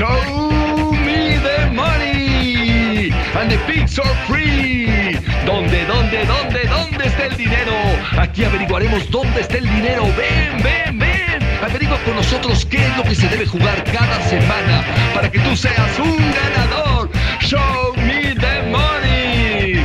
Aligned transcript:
Show 0.00 0.92
me 1.04 1.36
the 1.44 1.70
money 1.74 3.12
and 3.36 3.50
the 3.50 3.58
pigs 3.66 3.98
are 3.98 4.16
free. 4.26 5.12
¿Dónde, 5.44 5.84
dónde, 5.84 6.24
dónde, 6.24 6.64
dónde 6.68 7.04
está 7.04 7.26
el 7.26 7.36
dinero? 7.36 7.74
Aquí 8.18 8.44
averiguaremos 8.44 9.10
dónde 9.10 9.42
está 9.42 9.58
el 9.58 9.68
dinero. 9.68 10.04
Ven, 10.16 10.62
ven, 10.62 10.98
ven. 10.98 11.42
Averigua 11.62 12.02
con 12.06 12.16
nosotros 12.16 12.64
qué 12.64 12.78
es 12.78 12.96
lo 12.96 13.02
que 13.02 13.14
se 13.14 13.28
debe 13.28 13.44
jugar 13.44 13.84
cada 13.92 14.18
semana 14.22 14.86
para 15.12 15.30
que 15.30 15.38
tú 15.38 15.54
seas 15.54 15.98
un 15.98 16.16
ganador. 16.32 17.10
Show 17.42 17.92
me 17.96 18.34
the 18.36 18.62
money. 18.70 19.84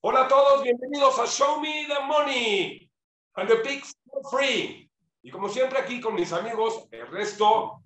Hola 0.00 0.22
a 0.22 0.28
todos, 0.28 0.62
bienvenidos 0.62 1.18
a 1.18 1.26
Show 1.26 1.60
Me 1.60 1.86
the 1.88 2.06
Money 2.06 2.90
and 3.36 3.50
the 3.50 3.56
Pigs 3.56 3.92
for 4.06 4.22
Free. 4.30 4.88
Y 5.22 5.30
como 5.30 5.50
siempre 5.50 5.78
aquí 5.78 6.00
con 6.00 6.14
mis 6.14 6.32
amigos 6.32 6.88
Ernesto, 6.90 7.81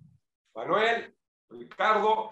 Manuel, 0.56 1.14
Ricardo, 1.50 2.30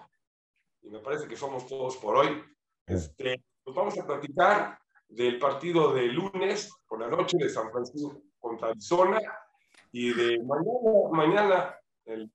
y 0.81 0.89
me 0.89 0.99
parece 0.99 1.27
que 1.27 1.37
somos 1.37 1.67
todos 1.67 1.95
por 1.97 2.17
hoy. 2.17 2.43
Este, 2.87 3.43
nos 3.63 3.75
vamos 3.75 3.97
a 3.99 4.05
platicar 4.05 4.79
del 5.07 5.37
partido 5.37 5.93
de 5.93 6.07
lunes 6.07 6.71
por 6.87 6.99
la 6.99 7.07
noche 7.07 7.37
de 7.37 7.49
San 7.49 7.71
Francisco 7.71 8.23
contra 8.39 8.69
Arizona 8.69 9.19
y 9.91 10.11
de 10.11 10.39
mañana, 10.43 11.09
mañana 11.11 11.75
el, 12.05 12.31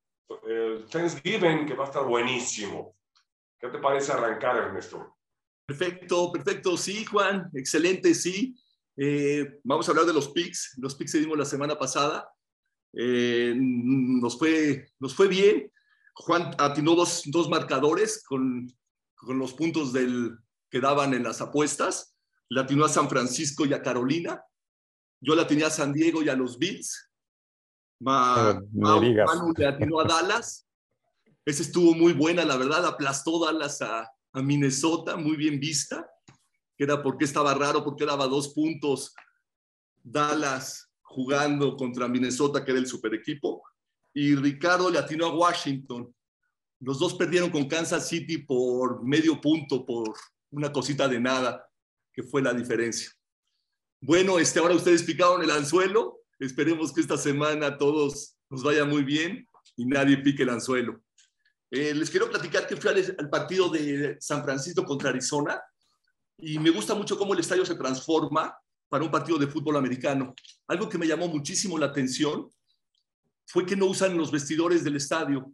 Thanksgiving 0.88 1.66
que 1.66 1.74
va 1.74 1.84
a 1.84 1.88
estar 1.88 2.04
buenísimo. 2.04 2.94
¿Qué 3.58 3.68
te 3.68 3.78
parece 3.78 4.12
arrancar, 4.12 4.58
Ernesto? 4.58 5.16
Perfecto, 5.66 6.30
perfecto. 6.30 6.76
Sí, 6.76 7.04
Juan, 7.04 7.50
excelente, 7.52 8.14
sí. 8.14 8.54
Eh, 8.96 9.58
vamos 9.64 9.88
a 9.88 9.90
hablar 9.90 10.06
de 10.06 10.12
los 10.12 10.28
picks. 10.28 10.78
Los 10.78 10.94
picks 10.94 11.12
que 11.12 11.18
dimos 11.18 11.36
la 11.36 11.44
semana 11.44 11.76
pasada. 11.76 12.32
Eh, 12.92 13.54
nos, 13.56 14.38
fue, 14.38 14.88
nos 15.00 15.16
fue 15.16 15.26
bien. 15.26 15.70
Juan 16.20 16.54
atinó 16.58 16.94
dos, 16.94 17.22
dos 17.26 17.48
marcadores 17.48 18.22
con, 18.24 18.70
con 19.14 19.38
los 19.38 19.54
puntos 19.54 19.92
del, 19.92 20.38
que 20.70 20.80
daban 20.80 21.14
en 21.14 21.22
las 21.22 21.40
apuestas. 21.40 22.14
Le 22.48 22.60
atinó 22.60 22.84
a 22.84 22.88
San 22.88 23.08
Francisco 23.08 23.64
y 23.64 23.72
a 23.72 23.82
Carolina. 23.82 24.42
Yo 25.20 25.34
la 25.34 25.46
tenía 25.46 25.68
a 25.68 25.70
San 25.70 25.92
Diego 25.92 26.22
y 26.22 26.28
a 26.28 26.36
los 26.36 26.58
Bills. 26.58 27.10
Ma, 28.00 28.60
digas. 29.00 29.26
Manu 29.34 29.52
le 29.56 29.66
atinó 29.66 30.00
a 30.00 30.04
Dallas. 30.04 30.66
Ese 31.44 31.62
estuvo 31.62 31.94
muy 31.94 32.12
buena, 32.12 32.44
la 32.44 32.56
verdad. 32.56 32.86
Aplastó 32.86 33.44
Dallas 33.44 33.80
a, 33.82 34.10
a 34.32 34.42
Minnesota, 34.42 35.16
muy 35.16 35.36
bien 35.36 35.58
vista. 35.58 36.06
Que 36.76 36.84
era 36.84 37.02
porque 37.02 37.24
estaba 37.24 37.54
raro, 37.54 37.84
porque 37.84 38.04
daba 38.04 38.26
dos 38.26 38.52
puntos 38.54 39.14
Dallas 40.02 40.90
jugando 41.02 41.76
contra 41.76 42.08
Minnesota, 42.08 42.64
que 42.64 42.72
era 42.72 42.80
el 42.80 42.86
super 42.86 43.14
equipo. 43.14 43.62
Y 44.12 44.34
Ricardo 44.34 44.90
le 44.90 44.98
atinó 44.98 45.26
a 45.26 45.34
Washington. 45.34 46.12
Los 46.80 46.98
dos 46.98 47.14
perdieron 47.14 47.50
con 47.50 47.68
Kansas 47.68 48.08
City 48.08 48.38
por 48.38 49.04
medio 49.04 49.40
punto, 49.40 49.84
por 49.84 50.14
una 50.50 50.72
cosita 50.72 51.06
de 51.06 51.20
nada, 51.20 51.68
que 52.12 52.22
fue 52.22 52.42
la 52.42 52.52
diferencia. 52.52 53.10
Bueno, 54.00 54.38
este, 54.38 54.58
ahora 54.58 54.74
ustedes 54.74 55.02
picaron 55.02 55.42
el 55.42 55.50
anzuelo. 55.50 56.20
Esperemos 56.38 56.92
que 56.92 57.02
esta 57.02 57.18
semana 57.18 57.76
todos 57.76 58.36
nos 58.48 58.62
vaya 58.62 58.84
muy 58.84 59.04
bien 59.04 59.46
y 59.76 59.84
nadie 59.84 60.16
pique 60.18 60.42
el 60.42 60.50
anzuelo. 60.50 61.02
Eh, 61.70 61.94
les 61.94 62.10
quiero 62.10 62.28
platicar 62.28 62.66
que 62.66 62.76
fui 62.76 62.90
al, 62.90 63.16
al 63.18 63.30
partido 63.30 63.68
de 63.68 64.16
San 64.20 64.42
Francisco 64.42 64.84
contra 64.84 65.10
Arizona 65.10 65.62
y 66.38 66.58
me 66.58 66.70
gusta 66.70 66.94
mucho 66.94 67.16
cómo 67.18 67.34
el 67.34 67.40
estadio 67.40 67.64
se 67.64 67.76
transforma 67.76 68.56
para 68.88 69.04
un 69.04 69.10
partido 69.10 69.38
de 69.38 69.46
fútbol 69.46 69.76
americano. 69.76 70.34
Algo 70.66 70.88
que 70.88 70.98
me 70.98 71.06
llamó 71.06 71.28
muchísimo 71.28 71.78
la 71.78 71.86
atención 71.86 72.50
fue 73.50 73.66
que 73.66 73.74
no 73.74 73.86
usan 73.86 74.16
los 74.16 74.30
vestidores 74.30 74.84
del 74.84 74.94
estadio. 74.94 75.52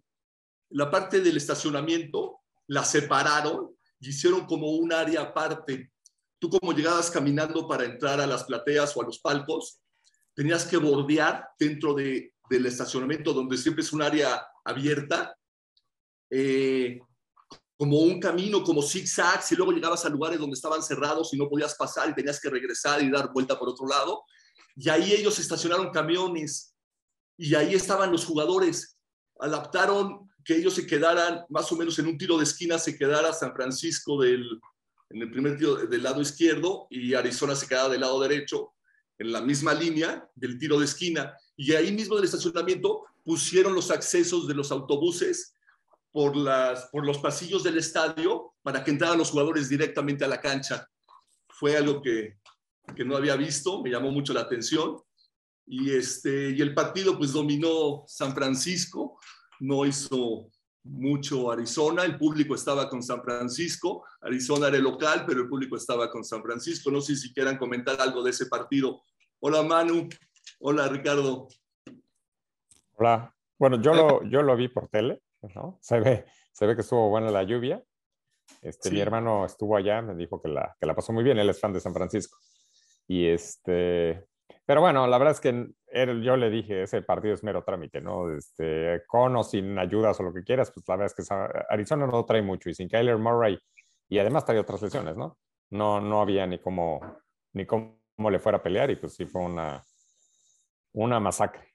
La 0.69 0.91
parte 0.91 1.23
del 1.23 1.39
estacionamiento 1.39 2.41
la 2.67 2.85
separaron 2.85 3.75
y 3.99 4.11
hicieron 4.11 4.45
como 4.45 4.73
un 4.73 4.93
área 4.93 5.23
aparte. 5.23 5.91
Tú 6.39 6.51
como 6.51 6.75
llegabas 6.75 7.11
caminando 7.11 7.67
para 7.67 7.87
entrar 7.87 8.21
a 8.21 8.27
las 8.27 8.45
plateas 8.45 8.95
o 8.95 9.03
a 9.03 9.07
los 9.07 9.19
palcos, 9.19 9.81
tenías 10.35 10.67
que 10.67 10.77
bordear 10.77 11.49
dentro 11.59 11.95
de, 11.95 12.35
del 12.51 12.67
estacionamiento 12.67 13.33
donde 13.33 13.57
siempre 13.57 13.83
es 13.83 13.91
un 13.95 14.03
área 14.03 14.47
abierta, 14.63 15.35
eh, 16.29 17.01
como 17.79 18.01
un 18.01 18.21
camino, 18.21 18.63
como 18.63 18.83
zigzags, 18.83 19.53
y 19.53 19.57
luego 19.57 19.73
llegabas 19.73 20.05
a 20.05 20.11
lugares 20.11 20.39
donde 20.39 20.55
estaban 20.55 20.83
cerrados 20.83 21.33
y 21.33 21.39
no 21.39 21.49
podías 21.49 21.75
pasar 21.77 22.11
y 22.11 22.15
tenías 22.15 22.39
que 22.41 22.51
regresar 22.51 23.03
y 23.03 23.11
dar 23.11 23.33
vuelta 23.33 23.59
por 23.59 23.71
otro 23.71 23.87
lado. 23.87 24.23
Y 24.75 24.91
ahí 24.91 25.15
ellos 25.15 25.39
estacionaron 25.39 25.91
camiones 25.91 26.76
y 27.37 27.55
ahí 27.55 27.75
estaban 27.75 28.13
los 28.13 28.25
jugadores. 28.25 28.99
Adaptaron 29.39 30.31
que 30.45 30.57
ellos 30.57 30.75
se 30.75 30.87
quedaran 30.87 31.45
más 31.49 31.71
o 31.73 31.77
menos 31.77 31.99
en 31.99 32.07
un 32.07 32.17
tiro 32.17 32.39
de 32.39 32.45
esquina, 32.45 32.79
se 32.79 32.97
quedara 32.97 33.33
San 33.33 33.53
Francisco 33.53 34.21
del, 34.23 34.61
en 35.11 35.23
el 35.23 35.31
primer 35.31 35.57
tiro 35.57 35.77
del 35.77 36.03
lado 36.03 36.21
izquierdo 36.21 36.87
y 36.91 37.15
Arizona 37.15 37.55
se 37.55 37.67
quedaba 37.67 37.89
del 37.89 38.01
lado 38.01 38.21
derecho, 38.21 38.73
en 39.19 39.33
la 39.33 39.41
misma 39.41 39.73
línea 39.73 40.29
del 40.35 40.59
tiro 40.59 40.79
de 40.79 40.85
esquina. 40.85 41.35
Y 41.57 41.73
ahí 41.73 41.91
mismo 41.93 42.17
del 42.17 42.27
estacionamiento 42.27 43.05
pusieron 43.25 43.75
los 43.75 43.91
accesos 43.91 44.47
de 44.47 44.55
los 44.55 44.71
autobuses 44.71 45.55
por, 46.13 46.37
las, 46.37 46.89
por 46.93 47.05
los 47.05 47.19
pasillos 47.19 47.63
del 47.63 47.79
estadio 47.79 48.55
para 48.63 48.85
que 48.85 48.91
entraran 48.91 49.19
los 49.19 49.31
jugadores 49.31 49.69
directamente 49.69 50.25
a 50.25 50.29
la 50.29 50.41
cancha. 50.41 50.89
Fue 51.49 51.77
algo 51.77 52.03
que, 52.03 52.39
que 52.95 53.05
no 53.05 53.17
había 53.17 53.37
visto, 53.37 53.83
me 53.83 53.91
llamó 53.91 54.11
mucho 54.11 54.33
la 54.33 54.43
atención. 54.43 54.99
Y, 55.67 55.91
este, 55.93 56.51
y 56.51 56.61
el 56.63 56.75
partido 56.75 57.19
pues 57.19 57.33
dominó 57.33 58.05
San 58.07 58.35
Francisco, 58.35 59.19
no 59.61 59.85
hizo 59.85 60.49
mucho 60.85 61.51
Arizona, 61.51 62.05
el 62.05 62.17
público 62.17 62.55
estaba 62.55 62.89
con 62.89 63.03
San 63.03 63.21
Francisco, 63.23 64.05
Arizona 64.21 64.69
era 64.69 64.77
el 64.77 64.85
local, 64.85 65.25
pero 65.27 65.41
el 65.43 65.49
público 65.49 65.77
estaba 65.77 66.09
con 66.11 66.25
San 66.25 66.43
Francisco. 66.43 66.91
No 66.93 67.01
sé 67.01 67.17
si 67.17 67.33
quieran 67.35 67.59
comentar 67.59 68.01
algo 68.01 68.23
de 68.23 68.31
ese 68.31 68.47
partido. 68.47 69.03
Hola 69.41 69.63
Manu, 69.65 70.09
hola 70.61 70.89
Ricardo. 70.89 71.49
Hola. 72.95 73.35
Bueno, 73.59 73.81
yo 73.81 73.93
lo, 73.95 74.23
yo 74.25 74.43
lo 74.43 74.57
vi 74.57 74.69
por 74.69 74.89
tele, 74.89 75.23
¿no? 75.55 75.79
Se 75.81 75.99
ve, 76.01 76.27
se 76.53 76.67
ve 76.67 76.75
que 76.77 76.83
estuvo 76.83 77.09
buena 77.09 77.31
la 77.31 77.43
lluvia. 77.43 77.83
Este, 78.63 78.91
Mi 78.91 78.97
Sí. 78.97 79.03
hermano 79.03 79.45
estuvo 79.45 79.77
allá, 79.77 80.03
me 80.03 80.15
dijo 80.15 80.41
que 80.41 80.49
la, 80.49 80.77
que 80.79 80.87
la 80.87 80.95
pasó 80.95 81.13
muy 81.13 81.25
bien, 81.25 81.39
él 81.39 81.51
es 81.51 81.59
fan 81.61 81.73
de 81.73 81.81
San 81.81 81.93
Francisco. 81.95 82.39
Y 83.09 83.27
este, 83.27 84.27
pero 84.65 84.81
bueno, 84.81 85.07
la 85.07 85.19
verdad 85.19 85.35
es 85.35 85.41
que 85.41 85.49
él- 85.89 86.23
yo 86.23 86.37
le 86.37 86.51
dije, 86.51 86.83
ese 86.83 87.03
partido 87.03 87.35
es 87.35 87.43
mero 87.43 87.65
trámite, 87.65 88.01
¿no? 88.01 88.31
Este, 88.37 89.03
con 89.07 89.37
o 89.37 89.43
sin 89.45 89.79
ayudas 89.79 90.19
o 90.21 90.25
lo 90.25 90.33
que 90.35 90.43
quieras, 90.45 90.71
pues 90.73 90.87
la 90.89 90.97
verdad 90.97 91.15
es 91.17 91.27
que 91.29 91.35
Arizona 91.71 92.07
no 92.07 92.25
trae 92.25 92.43
mucho 92.43 92.69
y 92.71 92.75
sin 92.75 92.89
Kyler 92.89 93.19
Murray 93.19 93.59
y 94.09 94.19
además 94.19 94.45
trae 94.45 94.59
otras 94.59 94.83
lesiones, 94.83 95.17
¿no? 95.17 95.39
No, 95.71 96.01
no 96.01 96.21
había 96.21 96.47
ni 96.47 96.59
cómo, 96.61 97.01
ni 97.53 97.67
cómo 97.67 97.99
le 98.31 98.39
fuera 98.39 98.59
a 98.59 98.63
pelear 98.63 98.91
y 98.91 98.97
pues 98.97 99.15
sí 99.15 99.27
fue 99.27 99.43
una, 99.43 99.83
una 100.93 101.19
masacre. 101.21 101.75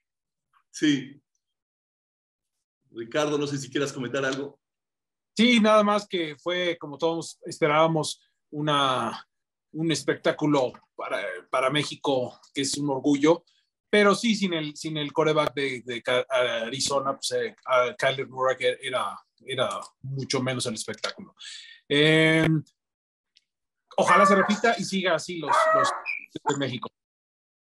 Sí. 0.70 1.22
Ricardo, 2.90 3.38
no 3.38 3.46
sé 3.46 3.58
si 3.58 3.70
quieras 3.70 3.92
comentar 3.92 4.24
algo. 4.24 4.58
Sí, 5.34 5.60
nada 5.60 5.82
más 5.82 6.06
que 6.06 6.36
fue, 6.36 6.76
como 6.78 6.98
todos 6.98 7.40
esperábamos, 7.46 8.22
una, 8.50 9.26
un 9.72 9.90
espectáculo 9.90 10.72
para, 10.94 11.20
para 11.50 11.70
México, 11.70 12.38
que 12.54 12.62
es 12.62 12.76
un 12.76 12.90
orgullo, 12.90 13.44
pero 13.92 14.14
sí, 14.14 14.34
sin 14.34 14.54
el, 14.54 14.74
sin 14.74 14.96
el 14.96 15.12
coreback 15.12 15.52
de, 15.54 15.82
de 15.84 16.02
Arizona, 16.30 17.12
pues 17.12 17.32
eh, 17.32 17.54
Kyler 17.98 18.26
Murray 18.26 18.56
era, 18.80 19.18
era 19.44 19.68
mucho 20.00 20.40
menos 20.42 20.64
el 20.66 20.74
espectáculo. 20.74 21.34
Eh, 21.88 22.48
ojalá 23.96 24.24
se 24.24 24.34
repita 24.34 24.74
y 24.78 24.84
siga 24.84 25.14
así 25.14 25.38
los, 25.38 25.54
los 25.74 25.88
de 26.48 26.56
México. 26.56 26.88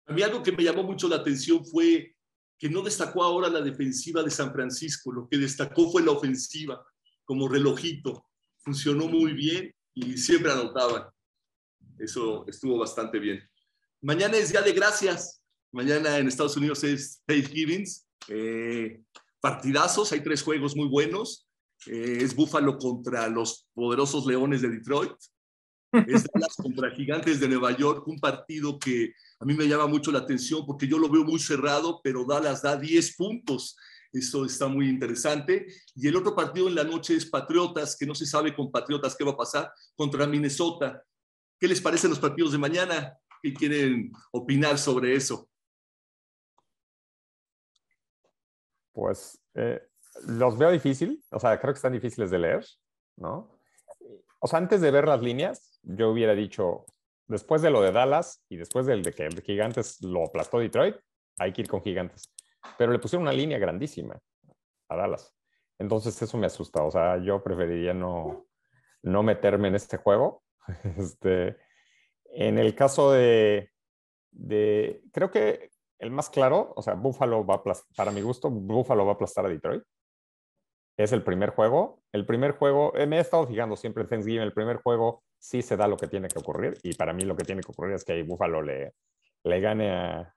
A 0.07 0.13
mí 0.13 0.21
algo 0.23 0.41
que 0.41 0.51
me 0.51 0.63
llamó 0.63 0.83
mucho 0.83 1.07
la 1.07 1.17
atención 1.17 1.63
fue 1.63 2.15
que 2.57 2.69
no 2.69 2.81
destacó 2.81 3.23
ahora 3.23 3.49
la 3.49 3.61
defensiva 3.61 4.23
de 4.23 4.31
San 4.31 4.51
Francisco, 4.51 5.11
lo 5.11 5.27
que 5.27 5.37
destacó 5.37 5.91
fue 5.91 6.01
la 6.01 6.11
ofensiva, 6.11 6.83
como 7.23 7.47
relojito. 7.47 8.25
Funcionó 8.59 9.07
muy 9.07 9.33
bien 9.33 9.75
y 9.93 10.17
siempre 10.17 10.51
anotaban. 10.51 11.05
Eso 11.99 12.45
estuvo 12.47 12.77
bastante 12.77 13.19
bien. 13.19 13.41
Mañana 14.01 14.37
es 14.37 14.51
Día 14.51 14.61
de 14.61 14.73
Gracias. 14.73 15.41
Mañana 15.71 16.17
en 16.17 16.27
Estados 16.27 16.55
Unidos 16.57 16.83
es 16.83 17.21
Thanksgiving. 17.25 17.85
Eh, 18.27 19.01
partidazos, 19.39 20.11
hay 20.11 20.21
tres 20.21 20.41
juegos 20.41 20.75
muy 20.75 20.87
buenos. 20.87 21.47
Eh, 21.87 22.19
es 22.21 22.35
Buffalo 22.35 22.77
contra 22.77 23.27
los 23.27 23.67
poderosos 23.73 24.25
Leones 24.25 24.61
de 24.61 24.69
Detroit. 24.69 25.13
Es 25.91 26.25
Dallas 26.33 26.55
contra 26.57 26.91
Gigantes 26.91 27.39
de 27.39 27.47
Nueva 27.47 27.75
York, 27.75 28.05
un 28.07 28.19
partido 28.19 28.77
que 28.77 29.13
a 29.39 29.45
mí 29.45 29.53
me 29.53 29.67
llama 29.67 29.87
mucho 29.87 30.11
la 30.11 30.19
atención 30.19 30.65
porque 30.65 30.87
yo 30.87 30.97
lo 30.97 31.09
veo 31.09 31.23
muy 31.23 31.39
cerrado, 31.39 32.01
pero 32.03 32.25
Dallas 32.25 32.61
da 32.61 32.75
10 32.75 33.15
puntos. 33.15 33.77
Eso 34.11 34.45
está 34.45 34.67
muy 34.67 34.87
interesante. 34.87 35.67
Y 35.95 36.07
el 36.07 36.15
otro 36.15 36.35
partido 36.35 36.67
en 36.67 36.75
la 36.75 36.83
noche 36.83 37.15
es 37.15 37.25
Patriotas, 37.25 37.97
que 37.97 38.05
no 38.05 38.15
se 38.15 38.25
sabe 38.25 38.55
con 38.55 38.71
Patriotas 38.71 39.15
qué 39.15 39.23
va 39.23 39.31
a 39.31 39.37
pasar, 39.37 39.71
contra 39.95 40.25
Minnesota. 40.25 41.03
¿Qué 41.59 41.67
les 41.67 41.81
parecen 41.81 42.09
los 42.09 42.19
partidos 42.19 42.51
de 42.51 42.57
mañana? 42.57 43.17
¿Qué 43.41 43.53
quieren 43.53 44.11
opinar 44.31 44.77
sobre 44.77 45.15
eso? 45.15 45.49
Pues 48.91 49.39
eh, 49.53 49.81
los 50.27 50.57
veo 50.57 50.71
difícil, 50.71 51.23
o 51.31 51.39
sea, 51.39 51.59
creo 51.59 51.73
que 51.73 51.77
están 51.77 51.93
difíciles 51.93 52.31
de 52.31 52.39
leer, 52.39 52.65
¿no? 53.17 53.59
O 54.39 54.47
sea, 54.47 54.59
antes 54.59 54.81
de 54.81 54.91
ver 54.91 55.07
las 55.07 55.21
líneas, 55.21 55.79
yo 55.83 56.09
hubiera 56.11 56.33
dicho, 56.33 56.85
después 57.27 57.61
de 57.61 57.71
lo 57.71 57.81
de 57.81 57.91
Dallas 57.91 58.43
y 58.49 58.57
después 58.57 58.85
del 58.85 59.03
de 59.03 59.13
que 59.13 59.25
el 59.25 59.41
Gigantes 59.41 60.01
lo 60.01 60.25
aplastó 60.25 60.59
Detroit, 60.59 60.95
hay 61.37 61.51
que 61.51 61.61
ir 61.61 61.67
con 61.67 61.81
Gigantes. 61.81 62.33
Pero 62.77 62.91
le 62.91 62.99
pusieron 62.99 63.23
una 63.23 63.33
línea 63.33 63.57
grandísima 63.57 64.19
a 64.89 64.95
Dallas. 64.95 65.33
Entonces 65.77 66.19
eso 66.21 66.37
me 66.37 66.47
asusta. 66.47 66.83
O 66.83 66.91
sea, 66.91 67.17
yo 67.17 67.43
preferiría 67.43 67.93
no, 67.93 68.47
no 69.03 69.23
meterme 69.23 69.67
en 69.67 69.75
este 69.75 69.97
juego. 69.97 70.43
Este, 70.97 71.57
en 72.25 72.57
el 72.57 72.75
caso 72.75 73.11
de, 73.11 73.71
creo 75.11 75.31
que 75.31 75.69
el 75.99 76.11
más 76.11 76.29
claro, 76.29 76.73
o 76.75 76.81
sea, 76.81 76.95
Buffalo 76.95 77.45
va 77.45 77.55
a 77.55 77.63
para 77.95 78.11
mi 78.11 78.21
gusto, 78.21 78.49
Buffalo 78.49 79.05
va 79.05 79.11
a 79.11 79.15
aplastar 79.15 79.45
a 79.45 79.49
Detroit. 79.49 79.83
Es 80.97 81.11
el 81.11 81.23
primer 81.23 81.49
juego. 81.49 82.01
El 82.11 82.25
primer 82.25 82.51
juego, 82.53 82.95
eh, 82.95 83.05
me 83.05 83.17
he 83.17 83.19
estado 83.19 83.47
fijando 83.47 83.75
siempre 83.75 84.03
en 84.03 84.09
Thanksgiving, 84.09 84.41
el 84.41 84.53
primer 84.53 84.77
juego 84.77 85.23
sí 85.37 85.61
se 85.61 85.77
da 85.77 85.87
lo 85.87 85.97
que 85.97 86.07
tiene 86.07 86.27
que 86.27 86.39
ocurrir 86.39 86.77
y 86.83 86.95
para 86.95 87.13
mí 87.13 87.23
lo 87.23 87.35
que 87.35 87.43
tiene 87.43 87.61
que 87.61 87.71
ocurrir 87.71 87.95
es 87.95 88.03
que 88.03 88.23
Buffalo 88.23 88.61
le, 88.61 88.93
le 89.43 89.59
gane 89.59 89.91
a, 89.91 90.33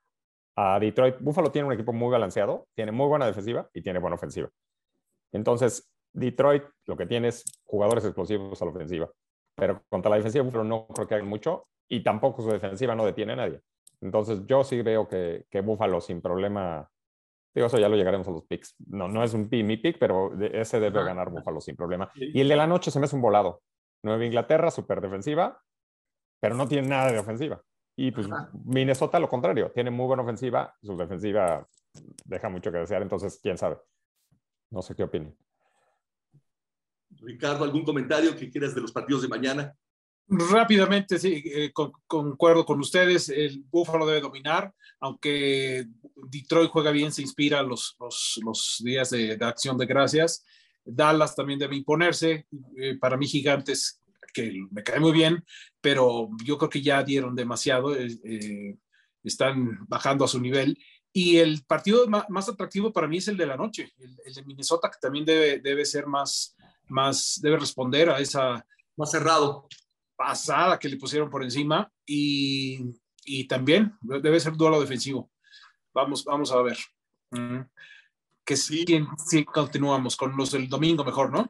a 0.55 0.79
Detroit. 0.79 1.17
Buffalo 1.19 1.51
tiene 1.51 1.67
un 1.67 1.73
equipo 1.73 1.93
muy 1.93 2.11
balanceado, 2.11 2.67
tiene 2.75 2.91
muy 2.91 3.07
buena 3.07 3.25
defensiva 3.25 3.69
y 3.73 3.81
tiene 3.81 3.99
buena 3.99 4.15
ofensiva. 4.15 4.49
Entonces, 5.31 5.89
Detroit 6.13 6.63
lo 6.85 6.97
que 6.97 7.05
tiene 7.05 7.29
es 7.29 7.45
jugadores 7.63 8.03
explosivos 8.03 8.61
a 8.61 8.65
la 8.65 8.71
ofensiva, 8.71 9.09
pero 9.59 9.83
contra 9.89 10.09
la 10.09 10.17
defensiva 10.17 10.43
Buffalo 10.43 10.63
no 10.63 10.87
creo 10.87 11.07
que 11.07 11.15
haga 11.15 11.23
mucho 11.23 11.67
y 11.87 12.01
tampoco 12.03 12.41
su 12.41 12.49
defensiva 12.49 12.95
no 12.95 13.05
detiene 13.05 13.33
a 13.33 13.37
nadie. 13.37 13.61
Entonces, 14.01 14.45
yo 14.45 14.63
sí 14.63 14.81
veo 14.81 15.07
que, 15.07 15.45
que 15.49 15.61
Buffalo 15.61 15.99
sin 15.99 16.21
problema, 16.21 16.89
digo, 17.53 17.67
eso 17.67 17.77
ya 17.77 17.89
lo 17.89 17.95
llegaremos 17.95 18.27
a 18.27 18.31
los 18.31 18.45
picks. 18.45 18.75
No, 18.87 19.07
no 19.07 19.23
es 19.23 19.33
un 19.33 19.49
mi 19.51 19.77
pick, 19.77 19.97
pero 19.99 20.39
ese 20.39 20.79
debe 20.79 21.03
ganar 21.03 21.29
Buffalo 21.29 21.59
sin 21.59 21.75
problema. 21.75 22.09
Y 22.15 22.39
el 22.39 22.47
de 22.47 22.55
la 22.55 22.67
noche 22.67 22.91
se 22.91 22.99
me 22.99 23.05
hace 23.05 23.15
un 23.15 23.21
volado. 23.21 23.61
Nueva 24.03 24.25
Inglaterra, 24.25 24.71
súper 24.71 25.01
defensiva, 25.01 25.61
pero 26.39 26.55
no 26.55 26.67
tiene 26.67 26.87
nada 26.87 27.11
de 27.11 27.19
ofensiva. 27.19 27.61
Y 27.97 28.11
pues 28.11 28.29
Minnesota 28.63 29.19
lo 29.19 29.27
contrario, 29.27 29.71
tiene 29.71 29.91
muy 29.91 30.07
buena 30.07 30.23
ofensiva, 30.23 30.73
su 30.81 30.95
defensiva 30.95 31.67
deja 32.23 32.47
mucho 32.47 32.71
que 32.71 32.77
desear, 32.77 33.01
entonces 33.01 33.39
quién 33.41 33.57
sabe. 33.57 33.77
No 34.71 34.81
sé 34.81 34.95
qué 34.95 35.03
opinan. 35.03 35.35
Ricardo, 37.21 37.63
¿algún 37.63 37.83
comentario 37.83 38.35
que 38.35 38.49
quieras 38.49 38.73
de 38.75 38.81
los 38.81 38.91
partidos 38.91 39.21
de 39.21 39.27
mañana? 39.27 39.75
Rápidamente, 40.31 41.17
sí, 41.17 41.41
eh, 41.45 41.71
concuerdo 41.73 42.63
con 42.63 42.79
ustedes. 42.79 43.29
El 43.29 43.63
Búfalo 43.71 44.05
debe 44.05 44.21
dominar, 44.21 44.71
aunque 44.99 45.87
Detroit 46.29 46.69
juega 46.69 46.91
bien, 46.91 47.11
se 47.11 47.23
inspira 47.23 47.63
los, 47.63 47.95
los, 47.99 48.39
los 48.45 48.81
días 48.83 49.09
de, 49.09 49.37
acción 49.41 49.75
de 49.77 49.87
gracias. 49.87 50.45
Dallas 50.85 51.35
también 51.35 51.57
debe 51.57 51.75
imponerse. 51.75 52.45
Eh, 52.77 52.95
para 52.99 53.17
mí, 53.17 53.25
Gigantes, 53.25 54.03
que 54.31 54.53
me 54.69 54.83
cae 54.83 54.99
muy 54.99 55.13
bien, 55.13 55.43
pero 55.81 56.29
yo 56.43 56.59
creo 56.59 56.69
que 56.69 56.83
ya 56.83 57.03
dieron 57.03 57.35
demasiado. 57.35 57.95
Eh, 57.95 58.77
están 59.23 59.79
bajando 59.87 60.25
a 60.25 60.27
su 60.27 60.39
nivel. 60.39 60.77
Y 61.11 61.37
el 61.37 61.63
partido 61.65 62.05
más, 62.07 62.49
atractivo 62.49 62.93
para 62.93 63.07
mí 63.07 63.17
es 63.17 63.27
el 63.27 63.37
de 63.37 63.47
la 63.47 63.57
noche, 63.57 63.91
el, 63.97 64.15
el 64.23 64.33
de 64.33 64.43
Minnesota, 64.43 64.91
que 64.91 64.99
también 65.01 65.25
debe, 65.25 65.59
debe 65.59 65.83
ser 65.85 66.05
más, 66.05 66.55
más, 66.89 67.39
debe 67.41 67.57
responder 67.57 68.09
a 68.09 68.19
esa... 68.19 68.65
Más 68.97 69.11
cerrado 69.11 69.69
pasada 70.17 70.77
que 70.77 70.89
le 70.89 70.97
pusieron 70.97 71.29
por 71.29 71.41
encima 71.41 71.89
y, 72.05 72.93
y 73.23 73.47
también 73.47 73.97
debe 74.01 74.37
ser 74.41 74.57
duelo 74.57 74.81
defensivo. 74.81 75.31
Vamos, 75.93 76.25
vamos 76.25 76.51
a 76.51 76.61
ver. 76.61 76.77
Que 78.43 78.57
sí. 78.57 78.85
sí, 79.25 79.45
continuamos 79.45 80.17
con 80.17 80.35
los 80.35 80.51
del 80.51 80.67
domingo 80.67 81.05
mejor, 81.05 81.31
¿no? 81.31 81.47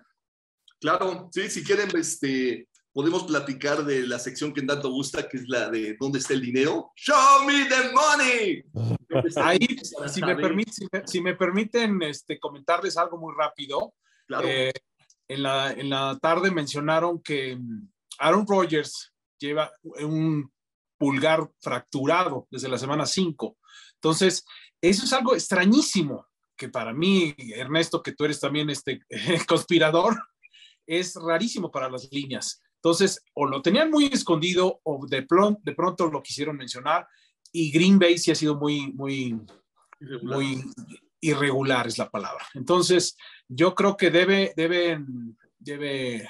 Claro, 0.80 1.30
sí, 1.32 1.50
si 1.50 1.64
quieren, 1.64 1.90
este, 1.98 2.68
podemos 2.94 3.24
platicar 3.24 3.84
de 3.84 4.06
la 4.06 4.20
sección 4.20 4.54
que 4.54 4.62
tanto 4.62 4.92
gusta, 4.92 5.28
que 5.28 5.38
es 5.38 5.48
la 5.48 5.70
de 5.70 5.96
¿Dónde 6.00 6.20
está 6.20 6.34
el 6.34 6.42
dinero? 6.42 6.92
¡Show 6.96 7.46
me 7.46 7.66
the 7.66 7.92
money! 7.94 8.64
Ahí, 9.38 9.68
si 9.82 10.22
me, 10.22 10.34
si, 11.06 11.22
me, 11.22 11.36
permiten 11.36 12.02
este, 12.04 12.40
comentarles 12.40 12.98
algo 12.98 13.18
muy 13.18 13.34
rápido. 13.36 13.94
Claro. 14.28 14.48
Eh, 14.48 14.72
en, 15.30 15.44
la, 15.44 15.72
en 15.72 15.90
la 15.90 16.18
tarde 16.22 16.52
mencionaron 16.52 17.22
que 17.22 17.58
Aaron 18.18 18.46
Rodgers 18.46 19.14
lleva 19.40 19.72
un 20.02 20.52
pulgar 20.98 21.50
fracturado 21.62 22.48
desde 22.52 22.68
la 22.68 22.78
semana 22.78 23.06
5. 23.06 23.58
Entonces, 23.96 24.46
eso 24.82 25.06
es 25.06 25.14
algo 25.14 25.34
extrañísimo, 25.34 26.28
que 26.58 26.68
para 26.68 26.94
mí, 26.94 27.34
Ernesto, 27.56 28.04
que 28.04 28.12
tú 28.12 28.26
eres 28.26 28.40
también 28.40 28.70
este 28.70 29.02
conspirador, 29.48 30.18
es 30.86 31.16
rarísimo 31.16 31.72
para 31.72 31.90
las 31.90 32.12
líneas. 32.12 32.62
Entonces, 32.76 33.24
o 33.34 33.46
lo 33.46 33.62
tenían 33.62 33.90
muy 33.90 34.06
escondido 34.06 34.82
o 34.84 35.06
de, 35.08 35.24
pronto, 35.24 35.62
de 35.64 35.74
pronto 35.74 36.08
lo 36.08 36.24
quisieron 36.24 36.58
mencionar 36.58 37.08
y 37.52 37.72
Green 37.72 38.00
Bay 38.00 38.18
sí 38.18 38.32
ha 38.32 38.36
sido 38.36 38.56
muy, 38.56 38.92
muy, 38.94 39.38
irregular. 40.00 40.38
muy 40.38 40.64
irregular 41.22 41.88
es 41.88 41.98
la 41.98 42.10
palabra. 42.10 42.46
Entonces, 42.54 43.18
yo 43.50 43.76
creo 43.76 43.98
que 43.98 44.12
debe, 44.12 44.54
debe, 44.56 45.04
debe 45.58 46.30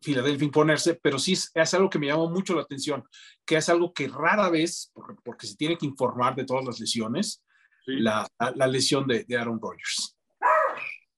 Filadelfia 0.00 0.44
imponerse, 0.44 0.94
pero 0.94 1.18
sí 1.18 1.32
es, 1.32 1.74
algo 1.74 1.90
que 1.90 1.98
me 1.98 2.06
llamó 2.06 2.30
mucho 2.30 2.54
la 2.54 2.62
atención, 2.62 3.02
que 3.44 3.56
es 3.56 3.68
algo 3.68 3.92
que 3.92 4.06
rara 4.06 4.48
vez, 4.48 4.92
porque, 5.24 5.46
se 5.46 5.56
tiene 5.56 5.76
que 5.76 5.86
informar 5.86 6.36
de 6.36 6.44
todas 6.44 6.64
las 6.64 6.78
lesiones, 6.78 7.42
la, 7.86 8.28
lesión 8.68 9.08
de, 9.08 9.24
Aaron 9.36 9.58
Rodgers. 9.60 10.16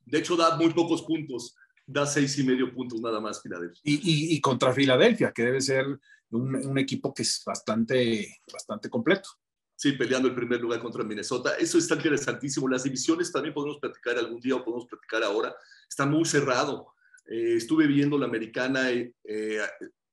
De 0.06 0.18
hecho, 0.18 0.36
da 0.36 0.56
muy 0.56 0.72
pocos 0.72 1.02
puntos, 1.02 1.54
da 1.86 2.06
seis 2.06 2.38
y 2.38 2.44
medio 2.44 2.72
puntos 2.72 3.00
nada 3.00 3.20
más 3.20 3.42
Filadelfia. 3.42 3.80
Y, 3.84 4.40
contra 4.40 4.72
Filadelfia, 4.72 5.32
que 5.32 5.42
debe 5.42 5.60
ser 5.60 5.84
un, 6.30 6.78
equipo 6.78 7.12
que 7.12 7.22
es 7.22 7.42
bastante, 7.44 8.38
bastante 8.50 8.88
completo. 8.88 9.28
Sí, 9.80 9.92
peleando 9.92 10.28
el 10.28 10.34
primer 10.34 10.60
lugar 10.60 10.78
contra 10.78 11.02
Minnesota. 11.02 11.54
Eso 11.54 11.78
está 11.78 11.94
interesantísimo. 11.94 12.68
Las 12.68 12.82
divisiones 12.82 13.32
también 13.32 13.54
podemos 13.54 13.78
platicar 13.78 14.18
algún 14.18 14.38
día 14.38 14.56
o 14.56 14.62
podemos 14.62 14.86
platicar 14.86 15.22
ahora. 15.22 15.56
Está 15.88 16.04
muy 16.04 16.26
cerrado. 16.26 16.92
Eh, 17.24 17.54
estuve 17.56 17.86
viendo 17.86 18.18
la 18.18 18.26
americana, 18.26 18.90
eh, 18.90 19.14
eh, 19.24 19.58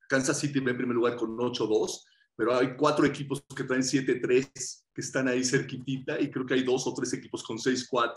Kansas 0.08 0.40
City 0.40 0.62
va 0.62 0.72
en 0.72 0.78
primer 0.78 0.96
lugar 0.96 1.18
con 1.18 1.36
8-2, 1.36 2.02
pero 2.38 2.56
hay 2.56 2.78
cuatro 2.78 3.06
equipos 3.06 3.44
que 3.54 3.66
traen 3.66 3.84
7-3 3.84 4.86
que 4.94 5.02
están 5.02 5.28
ahí 5.28 5.44
cerquitita 5.44 6.18
y 6.18 6.32
creo 6.32 6.46
que 6.46 6.54
hay 6.54 6.64
dos 6.64 6.88
o 6.88 6.94
tres 6.94 7.12
equipos 7.12 7.44
con 7.44 7.58
6-4. 7.58 8.14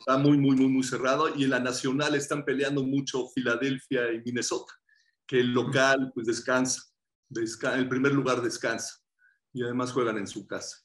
está 0.00 0.16
muy, 0.16 0.38
muy, 0.38 0.56
muy, 0.56 0.68
muy 0.68 0.84
cerrado. 0.84 1.36
Y 1.36 1.44
en 1.44 1.50
la 1.50 1.60
nacional 1.60 2.14
están 2.14 2.46
peleando 2.46 2.82
mucho 2.82 3.28
Filadelfia 3.34 4.10
y 4.10 4.22
Minnesota, 4.22 4.72
que 5.26 5.40
el 5.40 5.52
local 5.52 6.10
pues 6.14 6.26
descansa, 6.26 6.82
el 7.74 7.90
primer 7.90 8.14
lugar 8.14 8.40
descansa 8.40 9.02
y 9.58 9.62
además 9.64 9.92
juegan 9.92 10.18
en 10.18 10.26
su 10.26 10.46
casa. 10.46 10.78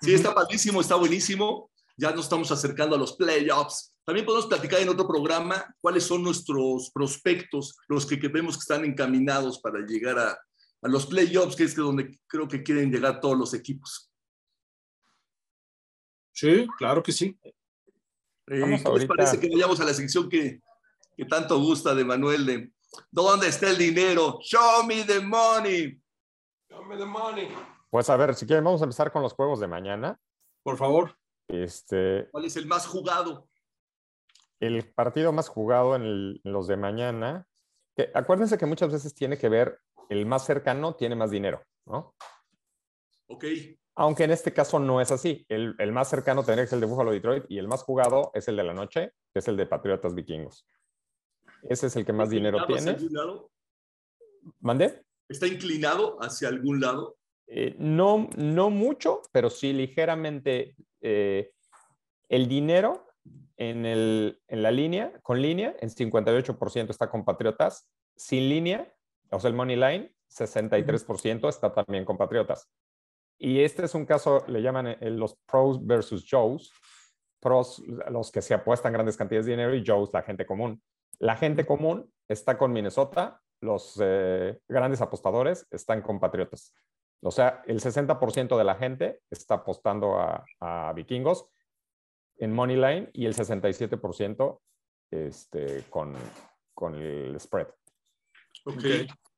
Sí, 0.00 0.14
está 0.14 0.34
padrísimo, 0.34 0.80
está 0.80 0.96
buenísimo. 0.96 1.70
Ya 1.96 2.10
nos 2.12 2.24
estamos 2.24 2.50
acercando 2.52 2.96
a 2.96 2.98
los 2.98 3.14
playoffs 3.14 3.96
también 4.06 4.24
podemos 4.24 4.46
platicar 4.46 4.80
en 4.80 4.88
otro 4.88 5.04
programa 5.08 5.74
cuáles 5.80 6.04
son 6.04 6.22
nuestros 6.22 6.92
prospectos, 6.92 7.76
los 7.88 8.06
que 8.06 8.16
vemos 8.28 8.56
que 8.56 8.60
están 8.60 8.84
encaminados 8.84 9.58
para 9.58 9.80
llegar 9.80 10.16
a, 10.16 10.38
los 10.82 11.06
playoffs, 11.06 11.56
que 11.56 11.64
es 11.64 11.74
donde 11.74 12.16
creo 12.28 12.46
que 12.46 12.62
quieren 12.62 12.92
llegar 12.92 13.20
todos 13.20 13.36
los 13.36 13.52
equipos. 13.52 14.08
Sí, 16.32 16.68
claro 16.78 17.02
que 17.02 17.10
sí. 17.10 17.36
Eh, 18.46 18.80
¿Cómo 18.84 18.96
les 18.96 19.08
parece 19.08 19.40
que 19.40 19.48
vayamos 19.48 19.80
a 19.80 19.84
la 19.84 19.92
sección 19.92 20.28
que, 20.28 20.60
que 21.16 21.24
tanto 21.24 21.58
gusta 21.58 21.92
de 21.92 22.04
Manuel 22.04 22.46
de 22.46 22.72
¿Dónde 23.10 23.48
está 23.48 23.70
el 23.70 23.78
dinero? 23.78 24.38
Show 24.40 24.86
me 24.86 25.02
the 25.02 25.18
money. 25.18 26.00
Show 26.70 26.84
me 26.84 26.96
the 26.96 27.04
money. 27.04 27.48
Pues 27.90 28.10
a 28.10 28.16
ver, 28.16 28.34
si 28.34 28.46
quieren, 28.46 28.64
vamos 28.64 28.80
a 28.80 28.84
empezar 28.84 29.12
con 29.12 29.22
los 29.22 29.32
juegos 29.32 29.60
de 29.60 29.66
mañana. 29.66 30.18
Por 30.62 30.76
favor. 30.76 31.16
Este... 31.48 32.28
¿Cuál 32.30 32.44
es 32.44 32.56
el 32.56 32.66
más 32.66 32.86
jugado? 32.86 33.48
el 34.60 34.90
partido 34.92 35.32
más 35.32 35.48
jugado 35.48 35.96
en, 35.96 36.40
los 36.44 36.66
de 36.66 36.76
mañana, 36.76 37.46
que, 37.94 38.10
acuérdense 38.14 38.58
que 38.58 38.66
muchas 38.66 38.92
veces 38.92 39.14
tiene 39.14 39.38
que 39.38 39.48
ver, 39.48 39.80
el 40.08 40.26
más 40.26 40.46
cercano 40.46 40.94
tiene 40.94 41.16
más 41.16 41.30
dinero, 41.30 41.62
¿no? 41.86 42.14
Ok. 43.28 43.44
Aunque 43.96 44.24
en 44.24 44.30
este 44.30 44.52
caso 44.52 44.78
no 44.78 45.00
es 45.00 45.10
así. 45.10 45.44
El, 45.48 45.74
más 45.92 46.10
cercano 46.10 46.44
tendría 46.44 46.64
que 46.64 46.70
ser 46.70 46.76
el 46.76 46.82
de 46.82 46.86
Buffalo 46.86 47.12
Detroit 47.12 47.44
y 47.48 47.58
el 47.58 47.66
más 47.66 47.82
jugado 47.82 48.30
es 48.34 48.46
el 48.46 48.56
de 48.56 48.64
la 48.64 48.74
noche, 48.74 49.12
que 49.32 49.38
es 49.38 49.48
el 49.48 49.56
de 49.56 49.66
Patriotas 49.66 50.14
Vikingos. 50.14 50.66
Ese 51.62 51.86
es 51.86 51.96
el 51.96 52.04
que 52.04 52.12
más 52.12 52.28
dinero 52.28 52.66
tiene. 52.66 52.96
¿Mande? 54.60 55.02
¿Está 55.28 55.46
inclinado 55.46 56.18
hacia 56.20 56.48
algún 56.48 56.80
lado? 56.80 57.15
Eh, 57.48 57.74
no, 57.78 58.28
no 58.36 58.70
mucho, 58.70 59.22
pero 59.32 59.50
sí 59.50 59.72
ligeramente. 59.72 60.74
Eh, 61.00 61.52
el 62.28 62.48
dinero 62.48 63.06
en, 63.56 63.86
el, 63.86 64.40
en 64.48 64.62
la 64.62 64.70
línea, 64.70 65.12
con 65.22 65.40
línea, 65.40 65.74
en 65.80 65.90
58% 65.90 66.90
está 66.90 67.10
con 67.10 67.24
Patriotas. 67.24 67.88
Sin 68.16 68.48
línea, 68.48 68.92
o 69.30 69.38
sea, 69.38 69.48
el 69.48 69.56
money 69.56 69.76
line, 69.76 70.12
63% 70.30 71.48
está 71.48 71.72
también 71.72 72.04
con 72.04 72.16
Patriotas. 72.16 72.68
Y 73.38 73.60
este 73.60 73.84
es 73.84 73.94
un 73.94 74.06
caso, 74.06 74.44
le 74.48 74.62
llaman 74.62 74.86
eh, 74.86 74.98
los 75.10 75.36
pros 75.46 75.84
versus 75.84 76.26
Joes, 76.28 76.72
pros, 77.40 77.82
los 78.10 78.30
que 78.30 78.42
se 78.42 78.54
apuestan 78.54 78.92
grandes 78.92 79.16
cantidades 79.16 79.46
de 79.46 79.52
dinero, 79.52 79.74
y 79.74 79.84
Joe's 79.86 80.10
la 80.12 80.22
gente 80.22 80.46
común. 80.46 80.82
La 81.18 81.36
gente 81.36 81.66
común 81.66 82.10
está 82.28 82.56
con 82.58 82.72
Minnesota, 82.72 83.40
los 83.60 83.98
eh, 84.02 84.58
grandes 84.68 85.00
apostadores 85.00 85.66
están 85.70 86.02
con 86.02 86.18
Patriotas. 86.18 86.74
O 87.22 87.30
sea, 87.30 87.62
el 87.66 87.80
60% 87.80 88.56
de 88.56 88.64
la 88.64 88.74
gente 88.76 89.20
está 89.30 89.54
apostando 89.56 90.18
a, 90.18 90.44
a 90.60 90.92
vikingos 90.92 91.48
en 92.38 92.52
Money 92.52 92.76
Line 92.76 93.10
y 93.12 93.26
el 93.26 93.34
67% 93.34 94.60
este, 95.10 95.84
con, 95.88 96.14
con 96.74 96.94
el 96.94 97.38
spread. 97.40 97.68
Ok. 98.64 98.76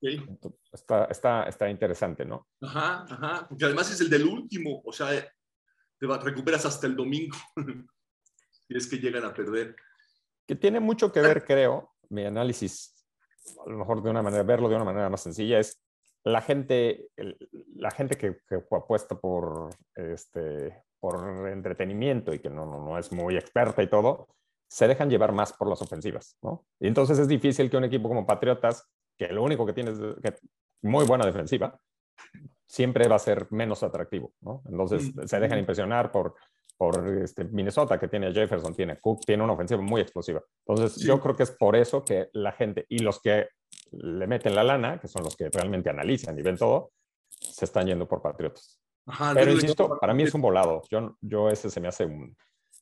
ok. 0.00 0.52
Está, 0.73 1.04
está, 1.06 1.44
está 1.44 1.68
interesante, 1.70 2.25
¿no? 2.25 2.49
Ajá, 2.61 3.04
ajá. 3.08 3.47
Porque 3.49 3.64
además 3.64 3.90
es 3.90 4.00
el 4.00 4.11
del 4.11 4.26
último. 4.26 4.80
O 4.85 4.92
sea, 4.92 5.08
te 5.99 6.06
va- 6.06 6.18
recuperas 6.18 6.64
hasta 6.66 6.87
el 6.87 6.97
domingo. 6.97 7.37
si 8.68 8.76
es 8.76 8.87
que 8.87 8.99
llegan 8.99 9.25
a 9.25 9.35
perder. 9.35 9.75
Que 10.47 10.54
tiene 10.56 10.80
mucho 10.80 11.12
que 11.12 11.20
ver, 11.20 11.44
creo, 11.44 11.94
mi 12.11 12.25
análisis, 12.25 13.06
a 13.66 13.70
lo 13.70 13.78
mejor 13.78 14.02
de 14.02 14.11
una 14.11 14.23
manera, 14.23 14.42
verlo 14.42 14.68
de 14.68 14.76
una 14.76 14.85
manera 14.85 15.11
más 15.11 15.23
sencilla, 15.23 15.58
es 15.58 15.80
la 16.28 16.40
gente, 16.40 17.08
la 17.76 17.90
gente 17.90 18.16
que, 18.16 18.38
que 18.49 18.56
apuesta 18.70 19.18
por, 19.18 19.70
este, 19.94 20.85
por 21.00 21.49
entretenimiento 21.49 22.32
y 22.32 22.38
que 22.38 22.50
no, 22.50 22.66
no, 22.66 22.85
no 22.85 22.99
es 22.99 23.12
muy 23.12 23.37
experta 23.37 23.82
y 23.82 23.88
todo, 23.88 24.28
se 24.70 24.87
dejan 24.87 25.08
llevar 25.11 25.32
más 25.32 25.52
por 25.52 25.68
las 25.68 25.80
ofensivas, 25.80 26.37
¿no? 26.42 26.66
Y 26.78 26.88
entonces 26.88 27.18
es 27.18 27.28
difícil 27.28 27.70
que 27.70 27.76
un 27.76 27.85
equipo 27.85 28.08
como 28.08 28.26
Patriotas, 28.26 28.87
que 29.16 29.28
lo 29.28 29.42
único 29.42 29.64
que 29.64 29.73
tiene 29.73 29.90
es 29.92 29.99
que, 30.23 30.35
muy 30.82 31.04
buena 31.06 31.26
defensiva, 31.26 31.78
siempre 32.66 33.08
va 33.08 33.16
a 33.16 33.20
ser 33.20 33.47
menos 33.50 33.82
atractivo, 33.82 34.32
¿no? 34.40 34.62
Entonces 34.68 35.14
Mm. 35.14 35.26
se 35.26 35.40
dejan 35.40 35.58
impresionar 35.58 36.12
por, 36.12 36.35
por 36.76 37.08
este, 37.18 37.44
Minnesota, 37.44 37.99
que 37.99 38.08
tiene 38.08 38.26
a 38.28 38.32
Jefferson, 38.32 38.75
tiene 38.75 38.92
a 38.92 39.00
Cook, 39.00 39.20
tiene 39.26 39.42
una 39.42 39.54
ofensiva 39.54 39.80
muy 39.80 40.00
explosiva. 40.02 40.42
Entonces 40.66 41.00
Sí. 41.00 41.06
yo 41.06 41.18
creo 41.20 41.35
que 41.35 41.42
es 41.44 41.50
por 41.50 41.75
eso 41.75 42.04
que 42.04 42.28
la 42.35 42.52
gente 42.52 42.85
y 42.88 42.99
los 42.99 43.20
que 43.20 43.49
le 43.92 44.26
meten 44.26 44.54
la 44.54 44.64
lana, 44.64 45.00
que 45.00 45.09
son 45.09 45.23
los 45.25 45.37
que 45.37 45.49
realmente 45.50 45.90
analizan 45.90 46.38
y 46.38 46.42
ven 46.42 46.57
todo, 46.57 46.92
se 47.28 47.64
están 47.64 47.87
yendo 47.87 48.07
por 48.07 48.23
Patriotas. 48.23 48.80
Ajá. 49.07 49.33
Pero 49.35 49.52
insisto, 49.52 49.99
para 49.99 50.12
mí 50.14 50.25
es 50.25 50.35
un 50.35 50.42
volado. 50.42 50.83
Yo, 50.90 51.16
yo 51.21 51.49
ese 51.50 51.71
se 51.71 51.80
me 51.80 51.88
hace 51.88 52.04
un, 52.04 52.37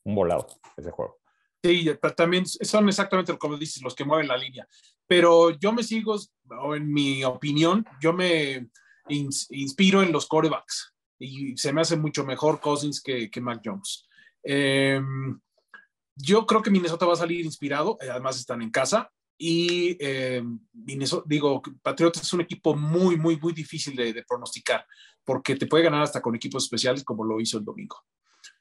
un 0.04 0.14
volado, 0.14 0.46
ese 0.76 0.90
juego. 0.90 1.18
Sí, 1.62 1.90
pero 2.00 2.14
también 2.14 2.46
son 2.46 2.88
exactamente 2.88 3.36
como 3.38 3.56
dices, 3.56 3.82
los 3.82 3.94
que 3.94 4.04
mueven 4.04 4.28
la 4.28 4.36
línea. 4.36 4.66
Pero 5.06 5.50
yo 5.50 5.72
me 5.72 5.82
sigo, 5.82 6.16
o 6.60 6.74
en 6.74 6.92
mi 6.92 7.24
opinión, 7.24 7.84
yo 8.00 8.12
me 8.12 8.68
ins- 9.08 9.46
inspiro 9.50 10.02
en 10.02 10.12
los 10.12 10.26
corebacks 10.26 10.94
y 11.18 11.56
se 11.56 11.72
me 11.72 11.80
hace 11.80 11.96
mucho 11.96 12.24
mejor 12.24 12.60
Cousins 12.60 13.00
que, 13.00 13.30
que 13.30 13.40
Mac 13.40 13.62
Jones. 13.64 14.06
Eh, 14.42 15.00
yo 16.16 16.46
creo 16.46 16.62
que 16.62 16.70
Minnesota 16.70 17.06
va 17.06 17.12
a 17.14 17.16
salir 17.16 17.44
inspirado, 17.44 17.96
además 18.00 18.38
están 18.38 18.62
en 18.62 18.70
casa. 18.70 19.10
Y 19.38 19.96
eh, 20.00 20.42
Minnesota, 20.72 21.24
digo, 21.28 21.62
Patriotas 21.82 22.22
es 22.22 22.32
un 22.32 22.40
equipo 22.40 22.74
muy, 22.74 23.16
muy, 23.16 23.38
muy 23.38 23.52
difícil 23.52 23.94
de, 23.94 24.12
de 24.12 24.24
pronosticar, 24.24 24.86
porque 25.24 25.56
te 25.56 25.66
puede 25.66 25.84
ganar 25.84 26.02
hasta 26.02 26.22
con 26.22 26.34
equipos 26.34 26.64
especiales 26.64 27.04
como 27.04 27.24
lo 27.24 27.40
hizo 27.40 27.58
el 27.58 27.64
domingo. 27.64 27.96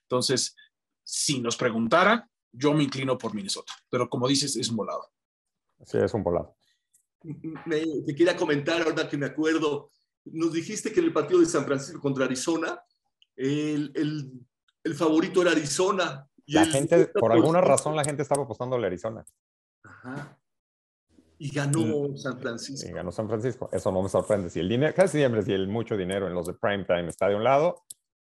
Entonces, 0.02 0.56
si 1.04 1.40
nos 1.40 1.56
preguntaran, 1.56 2.30
yo 2.52 2.74
me 2.74 2.84
inclino 2.84 3.18
por 3.18 3.34
Minnesota, 3.34 3.74
pero 3.90 4.10
como 4.10 4.28
dices, 4.28 4.56
es 4.56 4.70
un 4.70 4.78
volado. 4.78 5.10
Sí, 5.86 5.98
es 5.98 6.14
un 6.14 6.24
volado. 6.24 6.56
Me, 7.66 7.84
te 8.06 8.16
quería 8.16 8.36
comentar, 8.36 8.82
ahora 8.82 9.10
que 9.10 9.18
me 9.18 9.26
acuerdo, 9.26 9.92
nos 10.26 10.54
dijiste 10.54 10.92
que 10.92 11.00
en 11.00 11.08
el 11.08 11.14
partido 11.14 11.40
de 11.40 11.46
San 11.48 11.66
Francisco 11.66 12.00
contra 12.00 12.26
Arizona, 12.26 12.80
el, 13.36 13.92
el, 13.96 14.32
el 14.84 14.96
favorito 14.96 15.42
era 15.42 15.52
Arizona. 15.52 16.28
y 16.46 16.54
La 16.54 16.64
el 16.64 16.72
gente, 16.72 17.08
por 17.08 17.32
70%. 17.32 17.34
alguna 17.34 17.62
razón, 17.62 17.96
la 17.96 18.04
gente 18.04 18.22
estaba 18.22 18.44
apostando 18.44 18.76
a 18.76 18.86
Arizona 18.86 19.26
Ajá. 19.84 20.40
Y 21.38 21.50
ganó 21.52 22.16
San 22.18 22.38
y 22.38 22.42
Francisco. 22.42 22.96
ganó 22.96 23.12
San 23.12 23.28
Francisco. 23.28 23.70
Eso 23.72 23.92
no 23.92 24.02
me 24.02 24.10
sorprende. 24.10 24.50
Si 24.50 24.60
el 24.60 24.70
dinero, 24.70 24.94
casi 24.96 25.18
siempre, 25.18 25.42
si 25.44 25.54
el 25.54 25.68
mucho 25.68 25.98
dinero 25.98 26.28
en 26.28 26.34
los 26.34 26.48
de 26.48 26.54
prime 26.54 26.86
time 26.86 27.08
está 27.10 27.28
de 27.28 27.36
un 27.36 27.44
lado, 27.44 27.84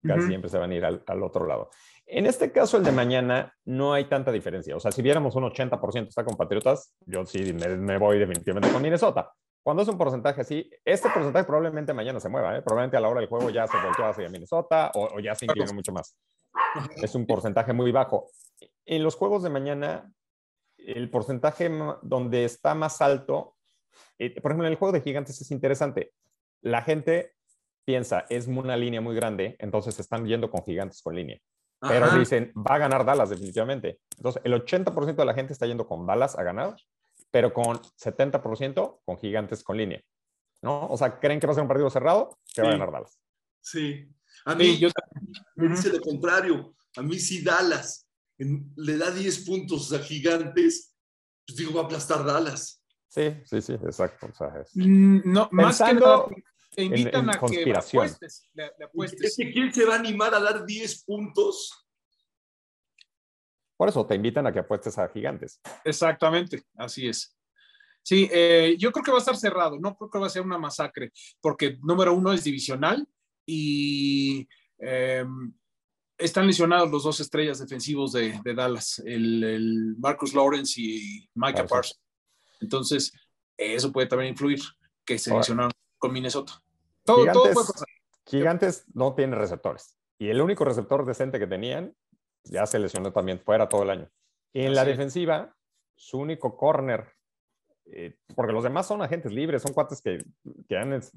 casi 0.03 0.19
Ujú. 0.21 0.27
siempre 0.29 0.49
se 0.49 0.57
van 0.57 0.71
a 0.71 0.75
ir 0.75 0.85
al, 0.85 1.03
al 1.05 1.23
otro 1.23 1.45
lado. 1.45 1.69
En 2.07 2.25
este 2.25 2.51
caso, 2.51 2.77
el 2.77 2.83
de 2.83 2.91
mañana, 2.91 3.53
no 3.65 3.93
hay 3.93 4.05
tanta 4.05 4.31
diferencia. 4.31 4.75
O 4.75 4.79
sea, 4.79 4.91
si 4.91 5.01
viéramos 5.01 5.35
un 5.35 5.43
80% 5.43 6.07
está 6.07 6.23
con 6.23 6.35
Patriotas, 6.35 6.93
yo 7.05 7.25
sí 7.25 7.53
me, 7.53 7.67
me 7.77 7.97
voy 7.97 8.19
definitivamente 8.19 8.71
con 8.71 8.81
Minnesota. 8.81 9.31
Cuando 9.63 9.81
es 9.81 9.87
un 9.89 9.97
porcentaje 9.97 10.41
así, 10.41 10.69
este 10.83 11.09
porcentaje 11.09 11.45
probablemente 11.45 11.91
mañana 11.93 12.19
se 12.19 12.29
mueva. 12.29 12.55
¿eh? 12.55 12.61
Probablemente 12.61 12.97
a 12.97 12.99
la 12.99 13.09
hora 13.09 13.21
del 13.21 13.29
juego 13.29 13.49
ya 13.49 13.65
se 13.65 13.77
volteó 13.83 14.05
hacia 14.05 14.29
Minnesota 14.29 14.91
o, 14.93 15.15
o 15.15 15.19
ya 15.19 15.33
se 15.33 15.45
inclinó 15.45 15.73
mucho 15.73 15.91
más. 15.91 16.15
Es 17.01 17.15
un 17.15 17.25
porcentaje 17.25 17.73
muy 17.73 17.91
bajo. 17.91 18.27
En 18.85 19.01
los 19.01 19.15
juegos 19.15 19.41
de 19.41 19.49
mañana, 19.49 20.11
el 20.85 21.09
porcentaje 21.09 21.69
donde 22.01 22.45
está 22.45 22.75
más 22.75 23.01
alto, 23.01 23.55
eh, 24.17 24.39
por 24.41 24.51
ejemplo, 24.51 24.67
en 24.67 24.73
el 24.73 24.79
juego 24.79 24.91
de 24.91 25.01
gigantes 25.01 25.39
es 25.41 25.51
interesante. 25.51 26.13
La 26.61 26.81
gente 26.81 27.35
piensa, 27.85 28.25
es 28.29 28.47
una 28.47 28.75
línea 28.75 29.01
muy 29.01 29.15
grande, 29.15 29.55
entonces 29.59 29.99
están 29.99 30.25
yendo 30.25 30.49
con 30.49 30.63
gigantes 30.63 31.01
con 31.01 31.15
línea. 31.15 31.39
Pero 31.79 32.05
Ajá. 32.05 32.17
dicen, 32.17 32.51
va 32.55 32.75
a 32.75 32.79
ganar 32.79 33.05
Dallas 33.05 33.29
definitivamente. 33.29 33.99
Entonces, 34.17 34.41
el 34.43 34.53
80% 34.53 35.15
de 35.15 35.25
la 35.25 35.33
gente 35.33 35.53
está 35.53 35.67
yendo 35.67 35.87
con 35.87 36.05
Dallas 36.05 36.37
a 36.37 36.43
ganar, 36.43 36.75
pero 37.29 37.53
con 37.53 37.77
70% 37.77 39.01
con 39.05 39.17
gigantes 39.17 39.63
con 39.63 39.77
línea. 39.77 40.01
¿No? 40.61 40.87
O 40.87 40.97
sea, 40.97 41.19
creen 41.19 41.39
que 41.39 41.45
va 41.45 41.51
a 41.51 41.53
ser 41.53 41.61
un 41.61 41.67
partido 41.67 41.89
cerrado, 41.89 42.39
que 42.53 42.61
va 42.61 42.69
a 42.69 42.71
ganar 42.71 42.91
Dallas. 42.91 43.19
Sí. 43.61 44.09
A 44.45 44.55
mí 44.55 44.65
Sí, 44.65 44.79
yo 44.79 44.89
me 45.55 45.69
dice 45.69 45.89
lo 45.89 46.01
contrario. 46.01 46.75
A 46.97 47.01
mí 47.01 47.19
sí 47.19 47.43
Dallas 47.43 48.04
en- 48.37 48.71
le 48.75 48.97
da 48.97 49.11
10 49.11 49.45
puntos 49.45 49.91
a 49.93 49.99
Gigantes. 49.99 50.93
Pues 51.47 51.57
digo, 51.57 51.73
va 51.73 51.81
a 51.81 51.85
aplastar 51.85 52.25
Dallas. 52.25 52.81
Sí, 53.07 53.33
sí, 53.45 53.61
sí, 53.61 53.73
exacto. 53.73 54.27
O 54.27 54.33
sea, 54.33 54.47
es- 54.61 54.75
Mm, 54.75 55.21
no, 55.31 55.47
más 55.51 55.77
que 55.77 55.93
nada, 55.93 56.25
te 56.75 56.83
invitan 56.83 57.23
en 57.23 57.29
a 57.29 57.33
que 57.39 57.73
apuestes, 57.73 58.49
le, 58.53 58.63
le 58.63 58.69
Es 58.69 58.81
apuestes. 58.85 59.35
que 59.37 59.51
¿quién 59.53 59.73
se 59.73 59.85
va 59.85 59.95
a 59.95 59.99
animar 59.99 60.33
a 60.33 60.39
dar 60.39 60.65
10 60.65 61.03
puntos? 61.05 61.71
Por 63.77 63.89
eso 63.89 64.05
te 64.05 64.15
invitan 64.15 64.47
a 64.47 64.53
que 64.53 64.59
apuestes 64.59 64.97
a 64.97 65.07
gigantes. 65.09 65.59
Exactamente, 65.83 66.63
así 66.77 67.07
es. 67.07 67.37
Sí, 68.01 68.29
eh, 68.31 68.75
yo 68.77 68.91
creo 68.91 69.03
que 69.03 69.11
va 69.11 69.17
a 69.17 69.19
estar 69.19 69.35
cerrado, 69.35 69.79
no 69.79 69.95
creo 69.97 70.09
que 70.09 70.19
va 70.19 70.27
a 70.27 70.29
ser 70.29 70.43
una 70.43 70.57
masacre, 70.57 71.11
porque 71.41 71.77
número 71.81 72.13
uno 72.13 72.31
es 72.33 72.43
divisional 72.43 73.07
y 73.45 74.47
eh, 74.79 75.25
están 76.17 76.47
lesionados 76.47 76.89
los 76.91 77.03
dos 77.03 77.19
estrellas 77.19 77.59
defensivos 77.59 78.13
de, 78.13 78.39
de 78.43 78.53
Dallas, 78.53 78.99
el, 79.05 79.43
el 79.43 79.95
Marcus 79.97 80.33
Lawrence 80.33 80.79
y 80.79 81.29
Micah 81.35 81.65
Parsons. 81.67 82.01
Entonces, 82.61 83.11
eso 83.57 83.91
puede 83.91 84.07
también 84.07 84.31
influir, 84.31 84.59
que 85.05 85.17
se 85.17 85.33
lesionaron 85.35 85.71
con 85.97 86.13
Minnesota. 86.13 86.53
Todo, 87.03 87.17
todo 87.17 87.43
Gigantes, 87.43 87.53
puede 87.53 87.67
pasar. 87.67 87.87
Gigantes 88.25 88.85
no 88.93 89.13
tiene 89.13 89.35
receptores. 89.35 89.97
Y 90.17 90.29
el 90.29 90.41
único 90.41 90.63
receptor 90.65 91.05
decente 91.05 91.39
que 91.39 91.47
tenían 91.47 91.93
ya 92.45 92.65
se 92.65 92.79
lesionó 92.79 93.11
también 93.11 93.39
fuera 93.39 93.67
todo 93.67 93.83
el 93.83 93.89
año. 93.89 94.09
Y 94.53 94.61
en 94.61 94.73
la 94.73 94.81
Así 94.81 94.91
defensiva, 94.91 95.53
su 95.95 96.19
único 96.19 96.55
corner, 96.55 97.11
eh, 97.85 98.17
porque 98.35 98.53
los 98.53 98.63
demás 98.63 98.87
son 98.87 99.01
agentes 99.01 99.31
libres, 99.31 99.61
son 99.61 99.73
cuates 99.73 100.01
que, 100.01 100.23
que 100.67 100.77
han 100.77 100.93
es- 100.93 101.11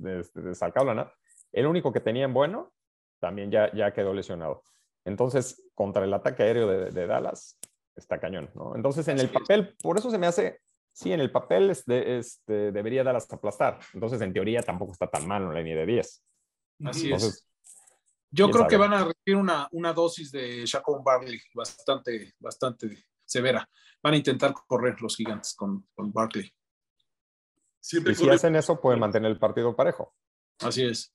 sacado 0.55 0.87
la 0.87 0.95
nada. 0.95 1.15
El 1.53 1.67
único 1.67 1.93
que 1.93 2.01
tenían 2.01 2.35
bueno 2.35 2.73
también 3.21 3.51
ya, 3.51 3.73
ya 3.75 3.93
quedó 3.93 4.13
lesionado. 4.13 4.63
Entonces, 5.09 5.63
contra 5.75 6.05
el 6.05 6.13
ataque 6.15 6.43
aéreo 6.43 6.67
de, 6.69 6.91
de 6.91 7.07
Dallas, 7.07 7.59
está 7.97 8.21
cañón, 8.21 8.51
¿no? 8.55 8.77
Entonces, 8.77 9.09
en 9.09 9.19
el 9.19 9.31
papel, 9.31 9.75
por 9.83 9.99
eso 9.99 10.11
se 10.11 10.19
me 10.19 10.27
hace, 10.27 10.61
sí, 10.93 11.13
en 11.13 11.21
el 11.21 11.33
papel 11.33 11.71
este, 11.71 12.19
este, 12.19 12.71
debería 12.73 13.03
Dallas 13.03 13.27
aplastar. 13.33 13.81
Entonces, 13.95 14.21
en 14.21 14.33
teoría, 14.33 14.63
tampoco 14.63 14.93
está 14.93 15.09
tan 15.09 15.27
mal 15.27 15.43
en 15.43 15.49
la 15.55 15.61
línea 15.61 15.77
de 15.77 15.87
10. 15.87 16.25
Así 16.85 17.13
es. 17.13 17.45
Yo 18.31 18.51
creo 18.51 18.69
que 18.69 18.77
van 18.77 18.93
a 18.93 19.05
recibir 19.05 19.37
una, 19.37 19.67
una 19.73 19.93
dosis 19.95 20.31
de 20.31 20.65
Shaquon 20.67 21.03
Barkley 21.03 21.41
bastante, 21.55 22.35
bastante 22.39 23.07
severa. 23.25 23.69
Van 24.03 24.15
a 24.15 24.17
intentar 24.19 24.53
correr 24.67 25.01
los 25.01 25.17
gigantes 25.17 25.55
con, 25.55 25.89
con 25.95 26.13
Barkley. 26.13 26.53
Siempre 27.81 28.13
y 28.13 28.17
si 28.17 28.25
corre- 28.25 28.35
hacen 28.35 28.55
eso, 28.55 28.81
pueden 28.81 29.01
mantener 29.01 29.31
el 29.31 29.39
partido 29.39 29.75
parejo. 29.75 30.15
Así 30.61 30.85
es. 30.85 31.15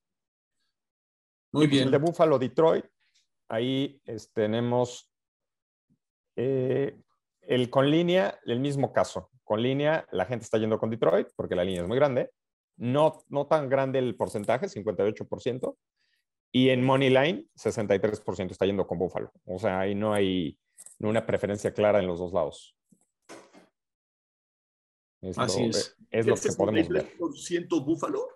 Muy 1.51 1.65
El 1.65 1.69
de 1.69 1.77
bien. 1.85 2.01
Buffalo, 2.01 2.39
Detroit, 2.39 2.85
ahí 3.53 4.01
es- 4.05 4.31
tenemos 4.33 5.09
eh, 6.35 6.97
el 7.41 7.69
con 7.69 7.89
línea, 7.91 8.39
el 8.45 8.59
mismo 8.59 8.91
caso. 8.91 9.29
Con 9.43 9.61
línea, 9.61 10.07
la 10.11 10.25
gente 10.25 10.43
está 10.45 10.57
yendo 10.57 10.79
con 10.79 10.89
Detroit 10.89 11.27
porque 11.35 11.55
la 11.55 11.63
línea 11.63 11.81
es 11.83 11.87
muy 11.87 11.97
grande. 11.97 12.31
No, 12.77 13.23
no 13.29 13.45
tan 13.45 13.69
grande 13.69 13.99
el 13.99 14.15
porcentaje, 14.15 14.67
58%. 14.67 15.77
Y 16.51 16.69
en 16.69 16.83
Money 16.83 17.09
Line, 17.09 17.45
63% 17.55 18.51
está 18.51 18.65
yendo 18.65 18.87
con 18.87 18.97
Buffalo. 18.97 19.31
O 19.45 19.59
sea, 19.59 19.79
ahí 19.81 19.93
no 19.95 20.13
hay 20.13 20.57
no 20.99 21.09
una 21.09 21.25
preferencia 21.25 21.73
clara 21.73 21.99
en 21.99 22.07
los 22.07 22.19
dos 22.19 22.33
lados. 22.33 22.75
Así 25.37 25.63
es. 25.65 25.95
Es 26.09 26.25
lo 26.25 26.35
¿El 26.35 26.41
que 26.41 26.51
podemos 26.53 26.89
ver. 26.89 27.05
63% 27.17 27.85
Búfalo? 27.85 28.27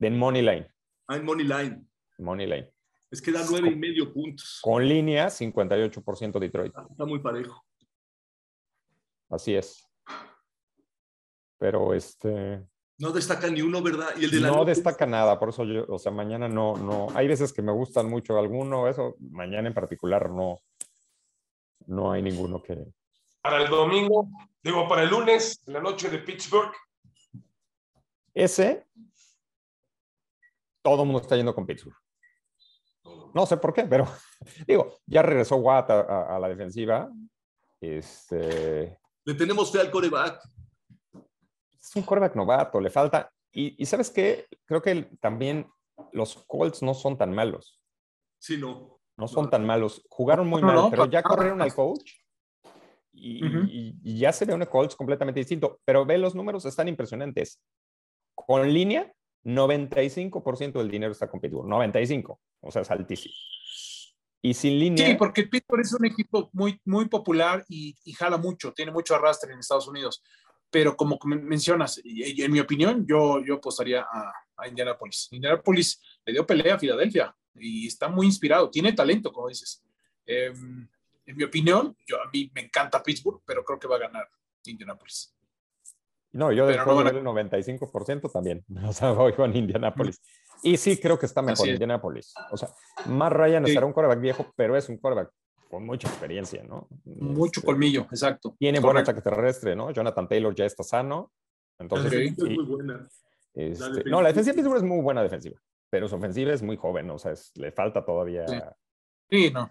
En 0.00 0.16
Money 0.18 0.42
Line. 0.42 0.68
Ah, 1.08 1.16
en 1.16 1.24
Money 1.24 1.46
Line. 1.46 1.84
Money 2.18 2.46
Line. 2.46 2.72
Es 3.10 3.22
que 3.22 3.32
da 3.32 3.44
nueve 3.48 3.70
y 3.70 3.76
medio 3.76 4.12
puntos. 4.12 4.60
Con 4.62 4.86
línea, 4.86 5.28
58% 5.28 6.38
Detroit. 6.38 6.74
Está 6.90 7.04
muy 7.04 7.20
parejo. 7.20 7.64
Así 9.28 9.54
es. 9.54 9.88
Pero 11.58 11.94
este. 11.94 12.66
No 12.98 13.12
destaca 13.12 13.48
ni 13.48 13.60
uno, 13.60 13.82
¿verdad? 13.82 14.08
Y 14.16 14.24
el 14.24 14.30
de 14.30 14.40
la 14.40 14.48
no 14.48 14.64
destaca 14.64 15.04
nada, 15.04 15.38
por 15.38 15.50
eso 15.50 15.64
yo, 15.64 15.84
o 15.88 15.98
sea, 15.98 16.10
mañana 16.10 16.48
no, 16.48 16.76
no. 16.76 17.08
Hay 17.14 17.28
veces 17.28 17.52
que 17.52 17.60
me 17.60 17.72
gustan 17.72 18.08
mucho 18.08 18.38
alguno, 18.38 18.88
eso, 18.88 19.16
mañana 19.20 19.68
en 19.68 19.74
particular 19.74 20.30
no. 20.30 20.62
No 21.86 22.12
hay 22.12 22.22
ninguno 22.22 22.62
que. 22.62 22.86
Para 23.42 23.62
el 23.62 23.68
domingo, 23.68 24.28
digo, 24.62 24.88
para 24.88 25.02
el 25.02 25.10
lunes, 25.10 25.62
en 25.66 25.74
la 25.74 25.80
noche 25.80 26.08
de 26.08 26.18
Pittsburgh, 26.18 26.72
Ese. 28.34 28.86
Todo 30.82 31.02
el 31.02 31.06
mundo 31.08 31.22
está 31.22 31.36
yendo 31.36 31.54
con 31.54 31.66
Pittsburgh. 31.66 31.96
No 33.36 33.44
sé 33.44 33.58
por 33.58 33.74
qué, 33.74 33.84
pero 33.84 34.06
digo, 34.66 34.96
ya 35.04 35.20
regresó 35.20 35.56
Watt 35.56 35.90
a, 35.90 36.00
a- 36.00 36.36
a 36.36 36.38
la 36.38 36.48
defensiva. 36.48 37.12
Este, 37.78 38.98
Le 39.26 39.34
tenemos 39.34 39.70
fe 39.70 39.78
al 39.80 39.90
coreback. 39.90 40.40
es 41.78 41.94
un 41.96 42.02
quarterback 42.02 42.34
novato, 42.34 42.80
le 42.80 42.88
falta. 42.88 43.30
Y, 43.52 43.74
y 43.80 43.84
¿sabes 43.84 44.10
qué? 44.10 44.46
Creo 44.64 44.80
que 44.80 44.90
el- 44.92 45.18
también 45.18 45.68
los 46.12 46.42
Colts 46.46 46.82
no 46.82 46.94
son 46.94 47.18
tan 47.18 47.34
malos. 47.34 47.78
Sí, 48.38 48.56
no. 48.56 49.00
No 49.18 49.28
son 49.28 49.50
tan 49.50 49.66
malos. 49.66 50.02
Jugaron 50.08 50.46
muy 50.48 50.62
No, 50.62 50.68
mal, 50.68 50.76
no, 50.76 50.90
pero 50.90 51.04
ya 51.04 51.22
corrieron 51.22 51.60
al 51.60 51.74
coach. 51.74 52.12
Y, 53.12 53.46
Ujú. 53.46 53.66
y- 53.66 53.98
y 54.02 54.18
ya 54.18 54.32
se 54.32 54.46
ve 54.46 54.54
un 54.54 54.64
Colts 54.64 54.96
completamente 54.96 55.40
distinto. 55.40 55.78
Pero 55.84 56.06
ve, 56.06 56.16
los 56.16 56.34
números 56.34 56.64
están 56.64 56.88
impresionantes. 56.88 57.62
Con 58.34 58.72
línea, 58.72 59.12
95% 59.46 60.72
del 60.72 60.90
dinero 60.90 61.12
está 61.12 61.28
con 61.28 61.40
Pittsburgh. 61.40 61.68
95. 61.68 62.40
O 62.60 62.70
sea, 62.70 62.82
es 62.82 62.90
altísimo. 62.90 63.34
Y 64.42 64.54
sin 64.54 64.78
línea. 64.78 65.06
Sí, 65.06 65.14
porque 65.14 65.44
Pittsburgh 65.44 65.80
es 65.80 65.92
un 65.92 66.04
equipo 66.06 66.50
muy, 66.52 66.80
muy 66.84 67.08
popular 67.08 67.64
y, 67.68 67.96
y 68.04 68.12
jala 68.12 68.36
mucho, 68.36 68.72
tiene 68.72 68.92
mucho 68.92 69.14
arrastre 69.14 69.52
en 69.52 69.58
Estados 69.60 69.88
Unidos. 69.88 70.22
Pero 70.70 70.96
como 70.96 71.18
men- 71.24 71.44
mencionas, 71.44 72.00
en 72.04 72.52
mi 72.52 72.60
opinión, 72.60 73.06
yo, 73.06 73.42
yo 73.44 73.54
apostaría 73.54 74.02
a, 74.02 74.32
Indianapolis. 74.68 75.28
Indianapolis 75.30 76.00
le 76.24 76.32
dio 76.32 76.46
pelea 76.46 76.74
a 76.74 76.78
Filadelfia 76.78 77.34
y 77.54 77.86
está 77.86 78.08
muy 78.08 78.26
inspirado, 78.26 78.70
tiene 78.70 78.92
talento, 78.92 79.32
como 79.32 79.48
dices. 79.48 79.82
Eh, 80.26 80.52
en 81.26 81.36
mi 81.36 81.44
opinión, 81.44 81.96
yo, 82.06 82.20
a 82.20 82.30
mí 82.32 82.50
me 82.54 82.62
encanta 82.62 83.02
Pittsburgh, 83.02 83.42
pero 83.44 83.64
creo 83.64 83.78
que 83.78 83.88
va 83.88 83.96
a 83.96 84.00
ganar 84.00 84.28
Indianapolis. 84.64 85.35
No, 86.36 86.52
yo 86.52 86.66
Pero 86.66 86.76
después 86.76 86.86
no 86.86 86.92
de 86.92 86.96
van 87.04 87.06
a- 87.06 87.10
ver 87.12 87.18
el 87.20 87.24
95%, 87.24 88.30
también. 88.30 88.64
O 88.88 88.92
sea, 88.92 89.12
voy 89.12 89.32
con 89.32 89.54
Indianapolis. 89.56 90.20
Y 90.62 90.76
sí, 90.76 90.98
creo 90.98 91.18
que 91.18 91.26
está 91.26 91.42
mejor 91.42 91.66
es. 91.66 91.72
Indianapolis. 91.74 92.34
O 92.50 92.56
sea, 92.56 92.68
Matt 93.06 93.32
Ryan 93.32 93.66
Sí. 93.66 93.72
será 93.74 93.86
un 93.86 93.92
quarterback 93.92 94.20
viejo, 94.20 94.46
pero 94.56 94.76
es 94.76 94.88
un 94.88 94.98
quarterback 94.98 95.32
con 95.70 95.84
mucha 95.84 96.08
experiencia, 96.08 96.62
¿no? 96.62 96.88
Mucho 97.04 97.60
Este, 97.60 97.66
colmillo, 97.66 98.02
exacto. 98.02 98.54
Tiene 98.58 98.78
buen 98.80 98.96
ataque 98.96 99.20
terrestre, 99.20 99.74
¿no? 99.74 99.90
Jonathan 99.90 100.28
Taylor 100.28 100.54
ya 100.54 100.64
está 100.64 100.82
sano. 100.82 101.32
La 101.78 101.84
Entonces, 101.84 102.10
defensiva 102.10 102.48
y- 102.48 102.52
es 102.52 102.58
muy 102.58 102.66
buena. 102.66 103.08
este, 103.54 103.70
defensiva- 103.84 104.10
no, 104.10 104.22
la 104.22 104.28
defensiva 104.28 104.52
de 104.52 104.56
Pittsburgh 104.58 104.76
es 104.78 104.88
muy 104.88 105.00
buena 105.02 105.22
defensiva, 105.22 105.60
pero 105.90 106.08
su 106.08 106.14
ofensiva 106.16 106.52
es 106.52 106.62
muy 106.62 106.76
joven, 106.76 107.10
o 107.10 107.18
sea, 107.18 107.32
es- 107.32 107.52
le 107.56 107.72
falta 107.72 108.04
todavía. 108.04 108.46
Sí. 108.48 108.56
Sí, 109.30 109.50
no. 109.52 109.70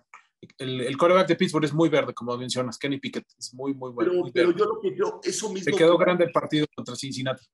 El, 0.57 0.81
el 0.81 0.97
quarterback 0.97 1.27
de 1.27 1.35
Pittsburgh 1.35 1.65
es 1.65 1.73
muy 1.73 1.89
verde, 1.89 2.13
como 2.13 2.37
mencionas. 2.37 2.77
Kenny 2.77 2.99
Pickett 2.99 3.25
es 3.37 3.53
muy, 3.53 3.73
muy 3.73 3.91
bueno. 3.91 4.11
Pero, 4.11 4.21
muy 4.23 4.31
pero 4.31 4.51
yo 4.51 4.65
lo 4.65 4.79
que 4.81 4.93
creo, 4.93 5.19
eso 5.23 5.51
mismo. 5.51 5.71
Se 5.71 5.77
quedó 5.77 5.97
grande 5.97 6.25
el 6.25 6.31
partido 6.31 6.65
contra 6.75 6.95
Cincinnati. 6.95 7.45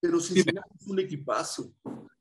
Pero 0.00 0.20
Cincinnati 0.20 0.70
es 0.80 0.86
un 0.86 1.00
equipazo. 1.00 1.72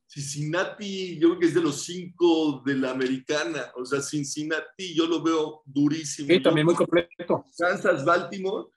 Cincinnati, 0.08 1.20
yo 1.20 1.30
creo 1.30 1.40
que 1.40 1.46
es 1.48 1.54
de 1.54 1.62
los 1.62 1.84
cinco 1.84 2.64
de 2.66 2.76
la 2.76 2.92
americana. 2.92 3.72
O 3.76 3.86
sea, 3.86 4.02
Cincinnati 4.02 4.96
yo 4.96 5.06
lo 5.06 5.22
veo 5.22 5.62
durísimo. 5.66 6.28
Sí, 6.30 6.42
también 6.42 6.66
Yo- 6.66 6.72
muy 6.72 6.76
completo. 6.76 7.46
Kansas, 7.58 8.06
Baltimore, 8.06 8.70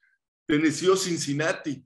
Tennessee 0.46 0.96
Cincinnati. 0.96 1.85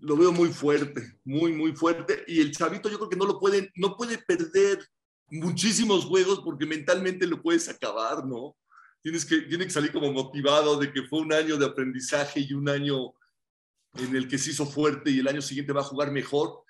Lo 0.00 0.16
veo 0.16 0.32
muy 0.32 0.48
fuerte, 0.48 1.20
muy, 1.24 1.52
muy 1.52 1.76
fuerte. 1.76 2.24
Y 2.26 2.40
el 2.40 2.50
chavito 2.50 2.88
yo 2.88 2.96
creo 2.98 3.08
que 3.08 3.16
no 3.16 3.24
lo 3.24 3.38
puede, 3.38 3.70
no 3.76 3.96
puede 3.96 4.18
perder 4.18 4.80
muchísimos 5.28 6.04
juegos 6.04 6.40
porque 6.40 6.66
mentalmente 6.66 7.26
lo 7.26 7.42
puedes 7.42 7.68
acabar, 7.68 8.24
¿no? 8.24 8.56
Tienes 9.02 9.24
que, 9.24 9.42
tiene 9.42 9.64
que 9.64 9.70
salir 9.70 9.92
como 9.92 10.12
motivado 10.12 10.78
de 10.78 10.92
que 10.92 11.02
fue 11.04 11.20
un 11.20 11.32
año 11.32 11.56
de 11.56 11.66
aprendizaje 11.66 12.40
y 12.40 12.52
un 12.52 12.68
año 12.68 13.12
en 13.94 14.16
el 14.16 14.28
que 14.28 14.38
se 14.38 14.50
hizo 14.50 14.66
fuerte 14.66 15.10
y 15.10 15.20
el 15.20 15.28
año 15.28 15.42
siguiente 15.42 15.72
va 15.72 15.80
a 15.80 15.84
jugar 15.84 16.10
mejor. 16.10 16.62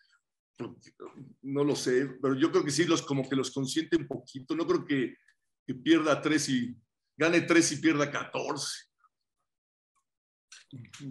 No 1.43 1.65
lo 1.65 1.77
sé, 1.77 2.19
pero 2.21 2.35
yo 2.35 2.51
creo 2.51 2.65
que 2.65 2.71
sí, 2.71 2.85
los, 2.85 3.03
como 3.03 3.29
que 3.29 3.37
los 3.37 3.51
consiente 3.51 3.97
un 3.97 4.07
poquito. 4.07 4.55
No 4.55 4.67
creo 4.67 4.85
que, 4.85 5.17
que 5.67 5.75
pierda 5.75 6.21
tres 6.21 6.49
y 6.49 6.77
gane 7.17 7.43
tres 7.43 7.73
y 7.73 7.77
pierda 7.77 8.11
14. 8.11 8.86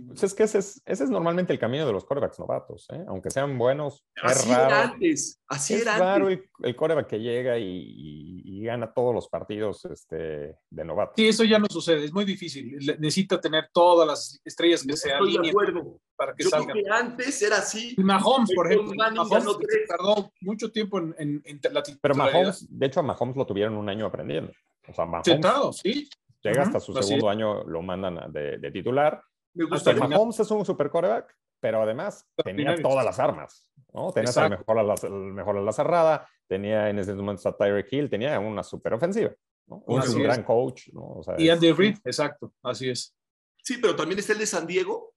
Pues 0.07 0.23
es 0.23 0.33
que 0.33 0.43
ese 0.43 0.57
es, 0.59 0.81
ese 0.85 1.05
es 1.05 1.09
normalmente 1.09 1.53
el 1.53 1.59
camino 1.59 1.85
de 1.87 1.93
los 1.93 2.03
quarterbacks 2.05 2.39
novatos, 2.39 2.87
¿eh? 2.91 3.03
aunque 3.07 3.31
sean 3.31 3.57
buenos. 3.57 4.05
Así 4.21 4.49
es 4.51 4.57
era 4.57 4.67
raro, 4.69 4.91
antes, 4.93 5.41
así 5.47 5.73
es 5.75 5.81
era 5.83 5.97
raro 5.97 6.27
antes. 6.27 6.43
el, 6.59 6.65
el 6.67 6.75
quarterback 6.75 7.07
que 7.07 7.19
llega 7.19 7.57
y, 7.57 7.63
y- 7.65 8.41
y 8.45 8.63
gana 8.65 8.91
todos 8.93 9.13
los 9.13 9.27
partidos 9.29 9.85
este, 9.85 10.57
de 10.69 10.85
novato. 10.85 11.13
Sí, 11.15 11.27
eso 11.27 11.43
ya 11.43 11.57
no 11.59 11.67
sucede. 11.69 12.03
Es 12.05 12.13
muy 12.13 12.25
difícil. 12.25 12.77
Necesita 12.99 13.39
tener 13.39 13.69
todas 13.73 14.07
las 14.07 14.39
estrellas 14.43 14.83
que 14.83 14.95
se 14.97 15.09
Estoy 15.09 15.31
de 15.33 15.37
alineen 15.39 15.49
acuerdo. 15.51 15.99
para 16.15 16.33
que 16.33 16.43
Yo 16.43 16.49
creo 16.49 16.61
salgan. 16.63 16.77
que 16.83 16.89
antes 16.91 17.41
era 17.41 17.57
así. 17.57 17.95
Y 17.97 18.03
Mahomes, 18.03 18.49
por 18.55 18.71
ejemplo. 18.71 18.93
Mahomes 18.95 19.57
tardó 19.87 20.31
mucho 20.41 20.71
tiempo 20.71 20.99
en, 20.99 21.15
en, 21.17 21.41
en 21.45 21.73
la 21.73 21.83
Pero. 22.01 22.15
Mahomes, 22.15 22.65
de 22.69 22.85
hecho, 22.85 22.99
a 22.99 23.03
Mahomes 23.03 23.35
lo 23.35 23.45
tuvieron 23.45 23.75
un 23.77 23.87
año 23.89 24.05
aprendiendo. 24.05 24.51
O 24.87 24.93
sea, 24.93 25.05
Mahomes 25.05 25.25
Sentado, 25.25 25.71
sí. 25.73 26.09
llega 26.43 26.63
hasta 26.63 26.79
su 26.79 26.97
así 26.97 27.07
segundo 27.09 27.29
año, 27.29 27.63
lo 27.63 27.81
mandan 27.81 28.31
de 28.31 28.71
titular. 28.71 29.21
Me 29.55 29.63
Hasta 29.63 29.75
gustaría 29.75 30.03
el 30.03 30.09
Mahomes 30.09 30.39
es 30.39 30.51
un 30.51 30.65
super 30.65 30.89
quarterback, 30.89 31.35
pero 31.59 31.81
además 31.81 32.27
tenía 32.43 32.75
todas 32.81 33.03
las 33.05 33.17
armas. 33.19 33.67
al 33.93 34.11
Exacto. 34.17 34.57
mejor 34.57 34.79
a 34.79 34.83
la, 34.83 34.95
mejor 35.09 35.57
a 35.57 35.61
la 35.61 35.71
cerrada, 35.71 36.29
tenía 36.47 36.89
en 36.89 36.99
ese 36.99 37.13
momento 37.13 37.47
a 37.49 37.55
Tyreek 37.57 37.91
Hill, 37.91 38.09
tenía 38.09 38.39
una 38.39 38.61
super 38.63 38.93
ofensiva. 38.93 39.31
¿no? 39.67 39.81
Un, 39.87 39.99
Así 40.01 40.13
un 40.15 40.21
es. 40.21 40.23
gran 40.27 40.43
coach. 40.43 40.89
¿no? 40.93 41.01
O 41.17 41.23
sea, 41.23 41.35
Y 41.39 41.47
es- 41.47 41.53
Andy 41.55 41.71
Reid, 41.71 41.97
exacto. 42.03 42.53
Así 42.61 42.89
es. 42.89 43.15
Sí, 43.63 43.77
pero 43.81 43.95
también 43.95 44.19
está 44.19 44.33
el 44.33 44.39
de 44.39 44.45
San 44.45 44.67
Diego, 44.67 45.13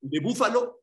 de 0.00 0.20
Búfalo. 0.20 0.80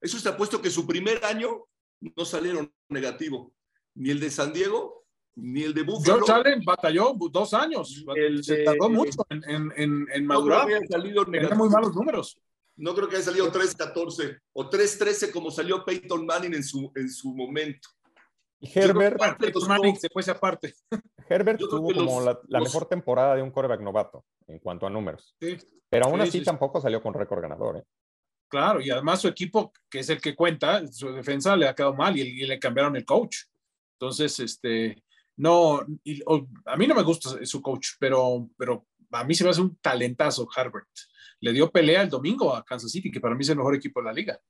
Eso 0.00 0.16
está 0.16 0.36
puesto 0.36 0.60
que 0.60 0.70
su 0.70 0.86
primer 0.86 1.24
año 1.24 1.64
no 2.00 2.24
salieron 2.24 2.72
negativo. 2.88 3.52
Ni 3.94 4.10
el 4.10 4.20
de 4.20 4.30
San 4.30 4.52
Diego, 4.52 5.01
ni 5.36 5.62
el 5.62 5.72
de 5.74 5.82
Búfalo. 5.82 6.24
George 6.24 6.32
Allen 6.32 6.62
batalló 6.64 7.14
dos 7.30 7.54
años. 7.54 8.04
El 8.14 8.44
Se 8.44 8.56
de- 8.58 8.64
tardó 8.64 8.88
mucho 8.90 9.24
en, 9.30 9.42
en, 9.44 9.72
en, 9.76 10.06
en 10.12 10.26
no 10.26 10.42
creo 10.42 10.58
madurar. 10.58 10.66
que 10.68 10.74
haya 10.76 10.86
salido 10.88 11.24
negativo. 11.24 11.58
muy 11.58 11.68
malos 11.70 11.94
números. 11.94 12.38
No 12.76 12.94
creo 12.94 13.08
que 13.08 13.16
haya 13.16 13.24
salido 13.24 13.50
3-14 13.52 14.40
o 14.54 14.70
3-13 14.70 15.30
como 15.30 15.50
salió 15.50 15.84
Peyton 15.84 16.24
Manning 16.26 16.54
en 16.54 16.64
su, 16.64 16.90
en 16.94 17.08
su 17.10 17.34
momento. 17.34 17.88
y 18.60 18.70
Herbert, 18.78 19.18
Peyton 19.38 19.68
Manning 19.68 19.96
se 19.96 20.08
fuese 20.08 20.30
aparte. 20.30 20.74
Herbert 21.28 21.58
tuvo 21.60 21.88
que 21.88 21.94
como 21.94 22.16
los- 22.20 22.24
la, 22.24 22.40
la 22.48 22.58
los- 22.60 22.68
mejor 22.68 22.86
temporada 22.88 23.34
de 23.36 23.42
un 23.42 23.50
quarterback 23.50 23.80
novato 23.80 24.24
en 24.46 24.58
cuanto 24.58 24.86
a 24.86 24.90
números. 24.90 25.34
Sí, 25.40 25.56
Pero 25.88 26.06
aún 26.06 26.16
Sí, 26.16 26.22
así 26.22 26.30
sí, 26.32 26.38
sí. 26.40 26.44
tampoco 26.44 26.80
salió 26.80 27.02
con 27.02 27.14
récord 27.14 27.40
ganador. 27.42 27.78
¿eh? 27.78 27.82
claro. 28.48 28.80
Y 28.82 28.90
además 28.90 29.20
su 29.20 29.28
equipo, 29.28 29.72
que 29.90 30.00
es 30.00 30.08
el 30.10 30.20
que 30.20 30.34
cuenta, 30.36 30.86
su 30.86 31.10
defensa 31.12 31.56
le 31.56 31.66
ha 31.68 31.74
quedado 31.74 31.94
mal 31.94 32.16
y, 32.18 32.20
y 32.22 32.46
le 32.46 32.58
cambiaron 32.58 32.96
el 32.96 33.04
coach. 33.06 33.36
Entonces, 33.98 34.38
este, 34.40 35.02
no, 35.36 35.84
y- 36.04 36.20
o- 36.26 36.46
a 36.66 36.76
mí 36.76 36.86
no 36.86 36.94
me 36.94 37.02
gusta 37.02 37.44
su 37.44 37.60
coach, 37.62 37.88
pero, 37.98 38.48
pero 38.56 38.86
a 39.12 39.24
mí 39.24 39.34
se 39.34 39.44
me 39.44 39.50
hace 39.50 39.60
un 39.60 39.76
talentazo 39.76 40.48
Herbert. 40.56 40.88
Le 41.40 41.52
dio 41.52 41.70
pelea 41.70 42.02
el 42.02 42.08
domingo 42.08 42.54
a 42.54 42.64
Kansas 42.64 42.90
City, 42.92 43.10
que 43.10 43.20
para 43.20 43.34
mí 43.34 43.42
es 43.42 43.48
el 43.48 43.56
mejor 43.56 43.74
equipo 43.74 44.00
de 44.00 44.06
la 44.06 44.12
liga. 44.12 44.40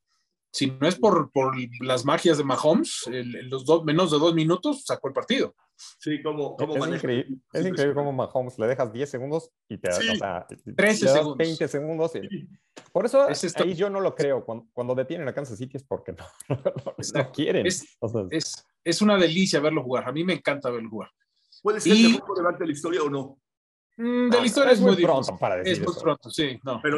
Si 0.55 0.67
no 0.67 0.87
es 0.87 0.97
por, 0.97 1.31
por 1.33 1.55
las 1.81 2.05
magias 2.05 2.37
de 2.37 2.45
Mahomes, 2.45 3.05
el- 3.07 3.49
los 3.49 3.65
dos, 3.65 3.85
menos 3.85 4.11
de 4.11 4.19
dos 4.19 4.35
minutos 4.35 4.85
sacó 4.85 5.09
el 5.09 5.15
partido. 5.15 5.55
Sí, 5.99 6.23
como, 6.23 6.55
como 6.57 6.75
Es, 6.75 6.81
maneja. 6.81 6.99
increíble, 6.99 7.39
es 7.55 7.67
increíble 7.67 7.95
cómo 7.95 8.13
Mahomes 8.13 8.59
le 8.59 8.67
dejas 8.67 8.93
10 8.93 9.09
segundos 9.11 9.51
y 9.69 9.79
te 9.79 9.91
Sí. 9.93 10.11
o 10.11 10.17
sea, 10.17 10.47
13 10.77 11.07
le 11.07 11.11
das 11.11 11.19
segundos. 11.21 11.39
20 11.39 11.69
segundos. 11.69 12.13
y- 12.17 12.49
Por 12.93 13.07
eso 13.07 13.27
Es 13.29 13.43
esto- 13.45 13.65
ahí 13.65 13.75
yo 13.75 13.89
no 13.89 14.01
lo 14.01 14.15
creo. 14.15 14.45
Cuando, 14.45 14.67
cuando 14.75 14.95
detienen 14.95 15.27
a 15.27 15.33
Kansas 15.35 15.57
City 15.57 15.79
es 15.79 15.85
porque 15.85 16.13
no, 16.13 16.25
no, 16.51 16.73
no 16.85 16.95
Exacto. 16.99 17.33
quieren. 17.33 17.67
Es- 17.67 17.97
O 18.01 18.09
sea, 18.09 18.23
Es, 18.31 18.67
es 18.85 19.03
una 19.03 19.17
delicia 19.17 19.61
verlo 19.61 19.83
jugar. 19.83 20.09
A 20.09 20.13
mí 20.13 20.25
me 20.25 20.35
encanta 20.35 20.71
verlo 20.71 20.91
jugar. 20.91 21.11
¿Puede 21.63 21.81
ser 21.81 21.95
Y- 21.97 22.07
el 22.07 22.13
mejor 22.13 22.27
quarterback 22.27 22.59
de 22.59 22.67
la 22.67 22.73
historia 22.73 23.03
o 23.03 23.11
no? 23.11 23.39
Mm, 23.97 24.05
de 24.31 24.37
no, 24.37 24.41
la 24.41 24.47
historia 24.47 24.73
es, 24.73 24.81
muy 24.81 24.97
pronto 24.97 25.21
difícil. 25.21 25.39
para 25.39 25.57
decir 25.57 25.73
Es 25.73 25.79
muy 25.81 25.91
eso. 25.93 26.01
pronto, 26.03 26.31
sí. 26.31 26.59
No, 26.65 26.81
Pero 26.83 26.97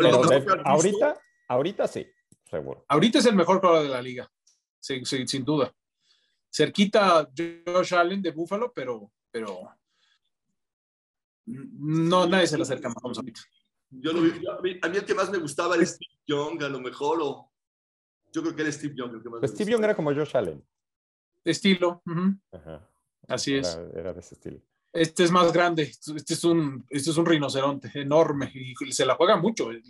ahorita, 0.64 1.20
ahorita 1.48 1.88
sí, 1.88 2.06
seguro. 2.48 2.84
Ahorita 2.88 3.18
es 3.18 3.26
el 3.26 3.34
mejor 3.34 3.60
jugador 3.60 3.82
de 3.82 3.88
la 3.88 4.00
liga, 4.00 4.30
sí, 4.78 5.04
sí, 5.04 5.26
sin 5.26 5.44
duda. 5.44 5.72
Cerquita 6.50 7.28
Josh 7.66 7.94
Allen 7.94 8.22
de 8.22 8.30
Buffalo, 8.30 8.72
pero, 8.72 9.10
pero 9.30 9.68
no, 11.46 12.26
nadie 12.26 12.46
se 12.46 12.56
le 12.56 12.62
acerca 12.62 12.88
a 12.88 12.92
Mahomes 12.92 13.18
ahorita. 13.18 13.40
Yo 13.90 14.12
lo 14.12 14.22
vi- 14.22 14.40
yo- 14.42 14.52
a, 14.52 14.60
mí, 14.62 14.78
a 14.80 14.88
mí 14.88 14.96
el 14.96 15.04
que 15.04 15.14
más 15.14 15.30
me 15.30 15.38
gustaba 15.38 15.74
era 15.76 15.84
Steve 15.84 16.10
Young, 16.26 16.62
a 16.62 16.68
lo 16.68 16.80
mejor, 16.80 17.18
o 17.22 17.50
yo 18.32 18.42
creo 18.42 18.54
que 18.56 18.62
era 18.62 18.72
Steve 18.72 18.94
Young 18.96 19.14
el 19.16 19.22
que 19.22 19.28
más 19.28 19.40
Pues 19.40 19.52
me 19.52 19.56
Steve 19.56 19.72
Young 19.72 19.84
era 19.84 19.94
como 19.96 20.14
Josh 20.14 20.36
Allen. 20.36 20.64
Estilo. 21.44 22.02
Ajá. 22.52 22.90
Así 23.28 23.54
es. 23.54 23.74
Era, 23.76 24.00
era 24.00 24.12
de 24.12 24.20
ese 24.20 24.34
estilo. 24.34 24.60
Este 24.92 25.24
es 25.24 25.32
más 25.32 25.52
grande, 25.52 25.82
este 25.82 26.34
es 26.34 26.44
un, 26.44 26.86
este 26.88 27.10
es 27.10 27.16
un 27.16 27.26
rinoceronte 27.26 27.90
enorme 27.94 28.52
y 28.54 28.76
se 28.92 29.04
la 29.04 29.16
juega 29.16 29.36
mucho, 29.36 29.72
le- 29.72 29.82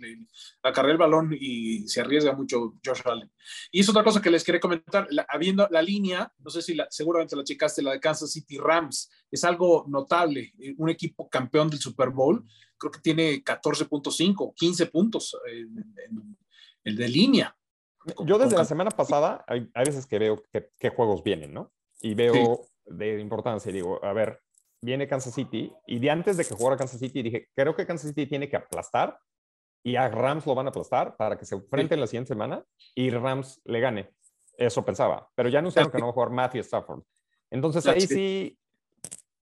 acarrea 0.63 0.93
el 0.93 0.97
balón 0.97 1.29
y 1.39 1.87
se 1.87 2.01
arriesga 2.01 2.33
mucho 2.33 2.73
Josh 2.83 3.01
Allen. 3.05 3.31
Y 3.71 3.81
es 3.81 3.89
otra 3.89 4.03
cosa 4.03 4.19
que 4.19 4.31
les 4.31 4.43
quería 4.43 4.59
comentar, 4.59 5.05
la- 5.11 5.27
habiendo 5.29 5.67
la 5.69 5.83
línea, 5.83 6.33
no 6.39 6.49
sé 6.49 6.63
si 6.63 6.73
la, 6.73 6.87
seguramente 6.89 7.35
la 7.35 7.43
checaste, 7.43 7.83
la 7.83 7.91
de 7.91 7.99
Kansas 7.99 8.31
City 8.31 8.57
Rams, 8.57 9.11
es 9.29 9.43
algo 9.43 9.85
notable, 9.87 10.53
eh, 10.57 10.73
un 10.79 10.89
equipo 10.89 11.29
campeón 11.29 11.69
del 11.69 11.79
Super 11.79 12.09
Bowl, 12.09 12.43
creo 12.75 12.91
que 12.91 12.99
tiene 12.99 13.43
14.5, 13.43 14.53
15 14.55 14.87
puntos 14.87 15.37
en, 15.47 15.77
en- 16.03 16.37
el 16.83 16.95
de 16.95 17.07
línea. 17.09 17.55
Yo 18.23 18.37
desde 18.37 18.57
la 18.57 18.65
semana 18.65 18.91
pasada, 18.91 19.43
hay, 19.47 19.69
hay 19.73 19.85
veces 19.85 20.05
que 20.05 20.19
veo 20.19 20.43
qué, 20.51 20.89
juegos 20.89 21.23
vienen, 21.23 21.53
¿no? 21.53 21.71
Y 22.01 22.13
veo 22.13 22.61
de 22.85 23.19
importancia 23.19 23.69
y 23.69 23.73
digo, 23.73 24.03
a 24.03 24.13
ver, 24.13 24.41
viene 24.81 25.07
Kansas 25.07 25.33
City. 25.33 25.73
Y 25.87 25.99
de 25.99 26.09
antes 26.11 26.37
de 26.37 26.45
que 26.45 26.53
jugara 26.53 26.77
Kansas 26.77 26.99
City, 26.99 27.23
dije, 27.23 27.49
creo 27.55 27.75
que 27.75 27.85
Kansas 27.85 28.09
City 28.09 28.27
tiene 28.27 28.47
que 28.47 28.57
aplastar 28.57 29.17
y 29.83 29.95
a 29.95 30.07
Rams 30.09 30.45
lo 30.45 30.55
van 30.55 30.67
a 30.67 30.69
aplastar 30.69 31.15
para 31.15 31.37
que 31.37 31.45
se 31.45 31.55
enfrenten 31.55 31.99
la 31.99 32.07
siguiente 32.07 32.29
semana 32.29 32.63
y 32.93 33.09
Rams 33.09 33.61
le 33.65 33.79
gane. 33.79 34.09
Eso 34.57 34.85
pensaba. 34.85 35.29
Pero 35.35 35.49
ya 35.49 35.59
anunciaron 35.59 35.91
que 35.91 35.97
no 35.97 36.05
va 36.05 36.09
a 36.11 36.13
jugar 36.13 36.29
Matthew 36.29 36.61
Stafford. 36.61 37.03
Entonces 37.49 37.85
ahí 37.87 38.01
Sí. 38.01 38.57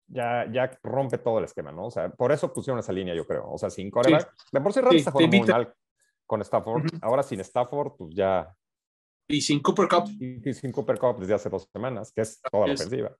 ya, 0.07 0.47
ya 0.53 0.79
rompe 0.83 1.19
todo 1.19 1.39
el 1.39 1.45
esquema, 1.45 1.73
¿no? 1.73 1.87
O 1.87 1.91
sea, 1.91 2.11
por 2.11 2.33
eso 2.33 2.53
pusieron 2.53 2.79
esa 2.79 2.93
línea, 2.93 3.15
yo 3.15 3.27
creo. 3.27 3.51
O 3.51 3.59
sea, 3.59 3.71
sin 3.71 3.91
coreback. 3.91 4.33
De 4.53 4.61
por 4.61 4.73
sí 4.73 4.81
Rams 4.81 4.97
está 4.97 5.11
jugando 5.11 5.37
muy 5.37 5.47
mal 5.47 5.75
con 6.33 6.41
Stafford. 6.41 6.85
Ahora 7.03 7.23
sin 7.23 7.41
Stafford, 7.41 7.93
pues 7.99 8.15
ya 8.15 8.57
Y 9.29 9.43
sin 9.43 9.61
Cooper 9.61 9.87
Cup. 9.87 10.05
y 10.19 10.49
y 10.49 10.55
sin 10.55 10.73
Cooper 10.73 10.99
Cup 10.99 11.19
desde 11.19 11.35
hace 11.35 11.51
dos 11.51 11.69
semanas, 11.71 12.11
que 12.11 12.23
es 12.23 12.41
toda 12.51 12.67
la 12.69 12.73
ofensiva. 12.73 13.15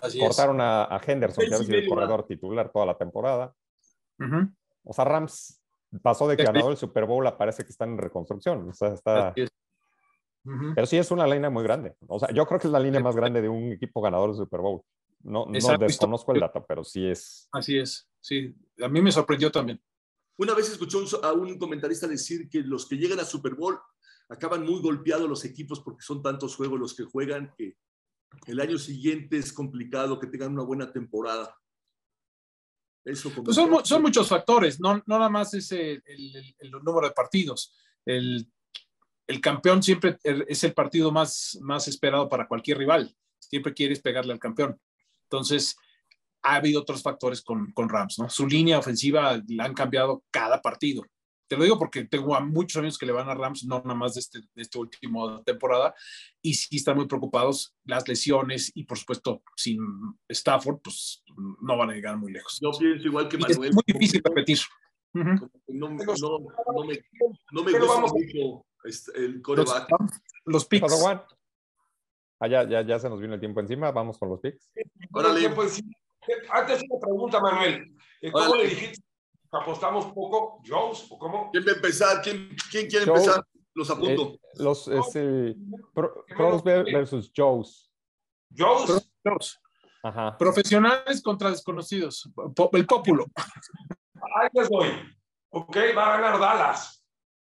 Así 0.00 0.20
es. 0.20 0.24
Cortaron 0.28 0.60
a, 0.60 0.84
a 0.84 1.00
Henderson, 1.04 1.44
que 1.44 1.50
y 1.50 1.58
sido 1.64 1.76
el 1.78 1.88
corredor 1.88 2.24
titular 2.24 2.70
toda 2.70 2.86
la 2.86 2.96
temporada. 2.96 3.52
O 4.84 4.92
sea, 4.92 5.04
Rams 5.04 5.60
pasó 6.02 6.28
de 6.28 6.36
que 6.36 6.46
Sí. 6.46 6.52
ganó 6.52 6.70
el 6.70 6.76
Super 6.76 7.04
Bowl 7.04 7.26
a 7.26 7.36
parece 7.36 7.64
que 7.64 7.70
está 7.70 7.84
en 7.84 7.98
reconstrucción. 7.98 8.68
O 8.68 8.72
sea, 8.72 8.88
está... 8.94 9.32
Es. 9.34 9.50
Ujú. 10.44 10.72
Pero 10.74 10.86
sí 10.86 10.96
es 10.98 11.10
una 11.10 11.26
línea 11.26 11.50
muy 11.50 11.64
grande. 11.64 11.96
O 12.06 12.18
sea, 12.20 12.30
yo 12.32 12.46
creo 12.46 12.60
que 12.60 12.68
es 12.68 12.72
la 12.72 12.80
línea 12.80 13.00
más 13.00 13.16
grande 13.16 13.42
de 13.42 13.48
un 13.48 13.72
equipo 13.72 14.00
ganador 14.00 14.30
del 14.30 14.38
Super 14.38 14.60
Bowl. 14.60 14.82
No, 15.24 15.46
no 15.46 15.78
desconozco 15.78 16.32
el 16.32 16.40
dato, 16.40 16.64
pero 16.66 16.84
sí 16.84 17.08
es. 17.08 17.48
Así 17.52 17.76
es, 17.78 18.08
sí. 18.20 18.54
A 18.82 18.88
mí 18.88 19.00
me 19.00 19.10
sorprendió 19.12 19.50
también. 19.52 19.80
Una 20.38 20.54
vez 20.54 20.70
escuchó 20.70 20.98
un- 20.98 21.24
a 21.24 21.32
un 21.32 21.58
comentarista 21.58 22.06
decir 22.08 22.48
que 22.48 22.60
los 22.62 22.88
que 22.88 22.96
llegan 22.96 23.20
a 23.20 23.24
Super 23.24 23.54
Bowl 23.54 23.78
acaban 24.28 24.64
muy 24.64 24.80
golpeados 24.80 25.28
los 25.28 25.44
equipos 25.44 25.80
porque 25.80 26.02
son 26.04 26.22
tantos 26.22 26.56
juegos 26.56 26.80
los 26.80 26.94
que 26.94 27.04
juegan 27.04 27.52
que 27.56 27.76
el 28.46 28.60
año 28.60 28.78
siguiente 28.78 29.36
es 29.36 29.52
complicado 29.52 30.18
que 30.18 30.26
tengan 30.26 30.52
una 30.52 30.62
buena 30.62 30.90
temporada. 30.92 31.54
Eso 33.04 33.30
Pues 33.44 33.56
son, 33.56 33.68
mu- 33.70 33.84
son 33.84 34.00
muchos 34.00 34.28
factores, 34.28 34.78
no, 34.80 34.94
no 35.06 35.18
nada 35.18 35.28
más 35.28 35.52
es 35.54 35.70
el, 35.72 36.02
el- 36.06 36.54
el 36.58 36.70
número 36.70 37.08
de 37.08 37.12
partidos. 37.12 37.74
El, 38.06 38.50
el 39.26 39.40
campeón 39.40 39.82
siempre 39.82 40.18
es 40.22 40.64
el 40.64 40.72
partido 40.72 41.10
más, 41.10 41.58
más 41.60 41.88
esperado 41.88 42.28
para 42.28 42.46
cualquier 42.46 42.78
rival. 42.78 43.14
Siempre 43.38 43.74
quieres 43.74 44.00
pegarle 44.00 44.32
al 44.32 44.38
campeón. 44.38 44.80
Entonces, 45.24 45.76
ha 46.44 46.56
habido 46.56 46.80
otros 46.80 47.02
factores 47.02 47.42
con, 47.42 47.72
con 47.72 47.88
Rams, 47.88 48.18
¿no? 48.18 48.28
Su 48.28 48.46
línea 48.46 48.78
ofensiva 48.78 49.40
la 49.48 49.64
han 49.64 49.74
cambiado 49.74 50.24
cada 50.30 50.60
partido. 50.60 51.04
Te 51.48 51.56
lo 51.58 51.64
digo 51.64 51.78
porque 51.78 52.04
tengo 52.04 52.34
a 52.34 52.40
muchos 52.40 52.78
amigos 52.78 52.96
que 52.96 53.04
le 53.04 53.12
van 53.12 53.28
a 53.28 53.34
Rams, 53.34 53.64
no 53.64 53.82
nada 53.84 53.94
más 53.94 54.14
de 54.14 54.20
este, 54.20 54.40
de 54.40 54.62
esta 54.62 54.78
última 54.78 55.42
temporada, 55.44 55.94
y 56.40 56.54
sí 56.54 56.76
están 56.76 56.96
muy 56.96 57.06
preocupados 57.06 57.74
las 57.84 58.08
lesiones 58.08 58.72
y 58.74 58.84
por 58.84 58.96
supuesto 58.98 59.42
sin 59.54 59.78
Stafford, 60.28 60.78
pues 60.82 61.22
no 61.60 61.76
van 61.76 61.90
a 61.90 61.92
llegar 61.94 62.16
muy 62.16 62.32
lejos. 62.32 62.58
Yo 62.60 62.70
pienso 62.78 63.06
igual 63.06 63.28
que 63.28 63.36
Y 63.36 63.40
es 63.42 63.58
Manuel. 63.58 63.74
muy 63.74 63.82
difícil 63.86 64.22
repetir. 64.24 64.58
No, 65.12 65.24
no, 65.24 65.90
no 65.90 66.84
me, 66.86 66.94
no 67.52 67.62
me 67.62 67.72
Pero 67.72 67.84
gusta 67.84 67.94
vamos- 68.00 68.12
mucho 68.12 68.64
este, 68.84 69.18
el 69.18 69.42
coreback. 69.42 69.88
los 70.46 70.64
¿Qué 70.66 70.80
picks. 70.80 70.94
Juan? 71.02 71.22
Ah, 72.40 72.48
ya, 72.48 72.66
ya, 72.68 72.80
ya 72.80 72.98
se 72.98 73.08
nos 73.10 73.20
vino 73.20 73.34
el 73.34 73.40
tiempo 73.40 73.60
encima. 73.60 73.90
Vamos 73.92 74.18
con 74.18 74.30
los 74.30 74.40
picks. 74.40 74.72
Órale. 75.12 75.38
tiempo 75.40 75.62
encima. 75.64 75.92
Antes 76.50 76.82
una 76.88 77.00
pregunta, 77.00 77.40
Manuel. 77.40 77.94
Eh, 78.20 78.30
¿Cómo 78.30 78.50
Órale. 78.50 78.64
le 78.64 78.70
dijiste? 78.70 79.02
¿Apostamos 79.50 80.06
poco? 80.06 80.62
¿Jones? 80.66 81.06
¿O 81.10 81.18
cómo? 81.18 81.50
¿Quién 81.50 81.64
va 81.66 81.72
a 81.72 81.74
empezar? 81.74 82.22
¿Quién, 82.22 82.56
quién 82.70 82.86
quiere 82.88 83.04
empezar? 83.06 83.44
Los 83.74 83.90
apunto. 83.90 84.32
Eh, 84.34 84.40
los 84.56 84.88
es, 84.88 85.56
Pro- 85.94 86.24
Pros 86.36 86.62
versus 86.64 87.32
Joes. 87.36 87.90
¿Jones? 88.56 89.10
Dos. 89.24 89.60
Ajá. 90.02 90.36
Profesionales 90.36 91.22
contra 91.22 91.50
desconocidos. 91.50 92.28
El 92.72 92.86
pópulo. 92.86 93.26
Ahí 93.36 94.48
les 94.52 94.68
voy. 94.68 94.88
Ok, 95.50 95.76
va 95.96 96.14
a 96.14 96.20
ganar 96.20 96.40
Dallas. 96.40 97.04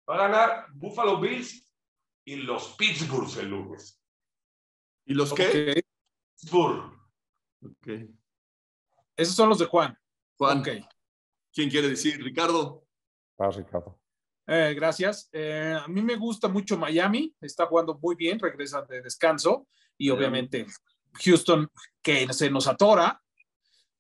Va 0.09 0.15
a 0.17 0.29
ganar 0.29 0.67
Buffalo 0.75 1.19
Bills 1.19 1.73
y 2.27 2.37
los 2.37 2.75
Pittsburgh 2.77 3.29
el 3.39 3.49
lunes. 3.49 4.01
¿Y 5.07 5.15
los 5.15 5.33
qué? 5.33 5.83
Pittsburgh. 6.41 6.93
Ok. 7.63 7.89
Esos 9.17 9.35
son 9.35 9.49
los 9.49 9.59
de 9.59 9.67
Juan. 9.67 9.97
Juan, 10.37 10.59
Ok. 10.59 10.69
¿quién 11.53 11.71
quiere 11.71 11.89
decir? 11.89 12.23
Ricardo. 12.23 12.85
Ricardo. 13.39 14.01
Eh, 14.47 14.75
gracias. 14.75 15.29
Eh, 15.33 15.79
a 15.83 15.89
mí 15.89 16.03
me 16.03 16.17
gusta 16.17 16.49
mucho 16.49 16.77
Miami. 16.77 17.35
Está 17.41 17.67
jugando 17.67 17.99
muy 18.01 18.15
bien. 18.15 18.39
Regresa 18.39 18.83
de 18.83 19.03
descanso. 19.03 19.67
Y 19.97 20.11
obviamente 20.11 20.67
Houston, 21.25 21.69
que 22.03 22.33
se 22.33 22.51
nos 22.51 22.67
atora. 22.67 23.21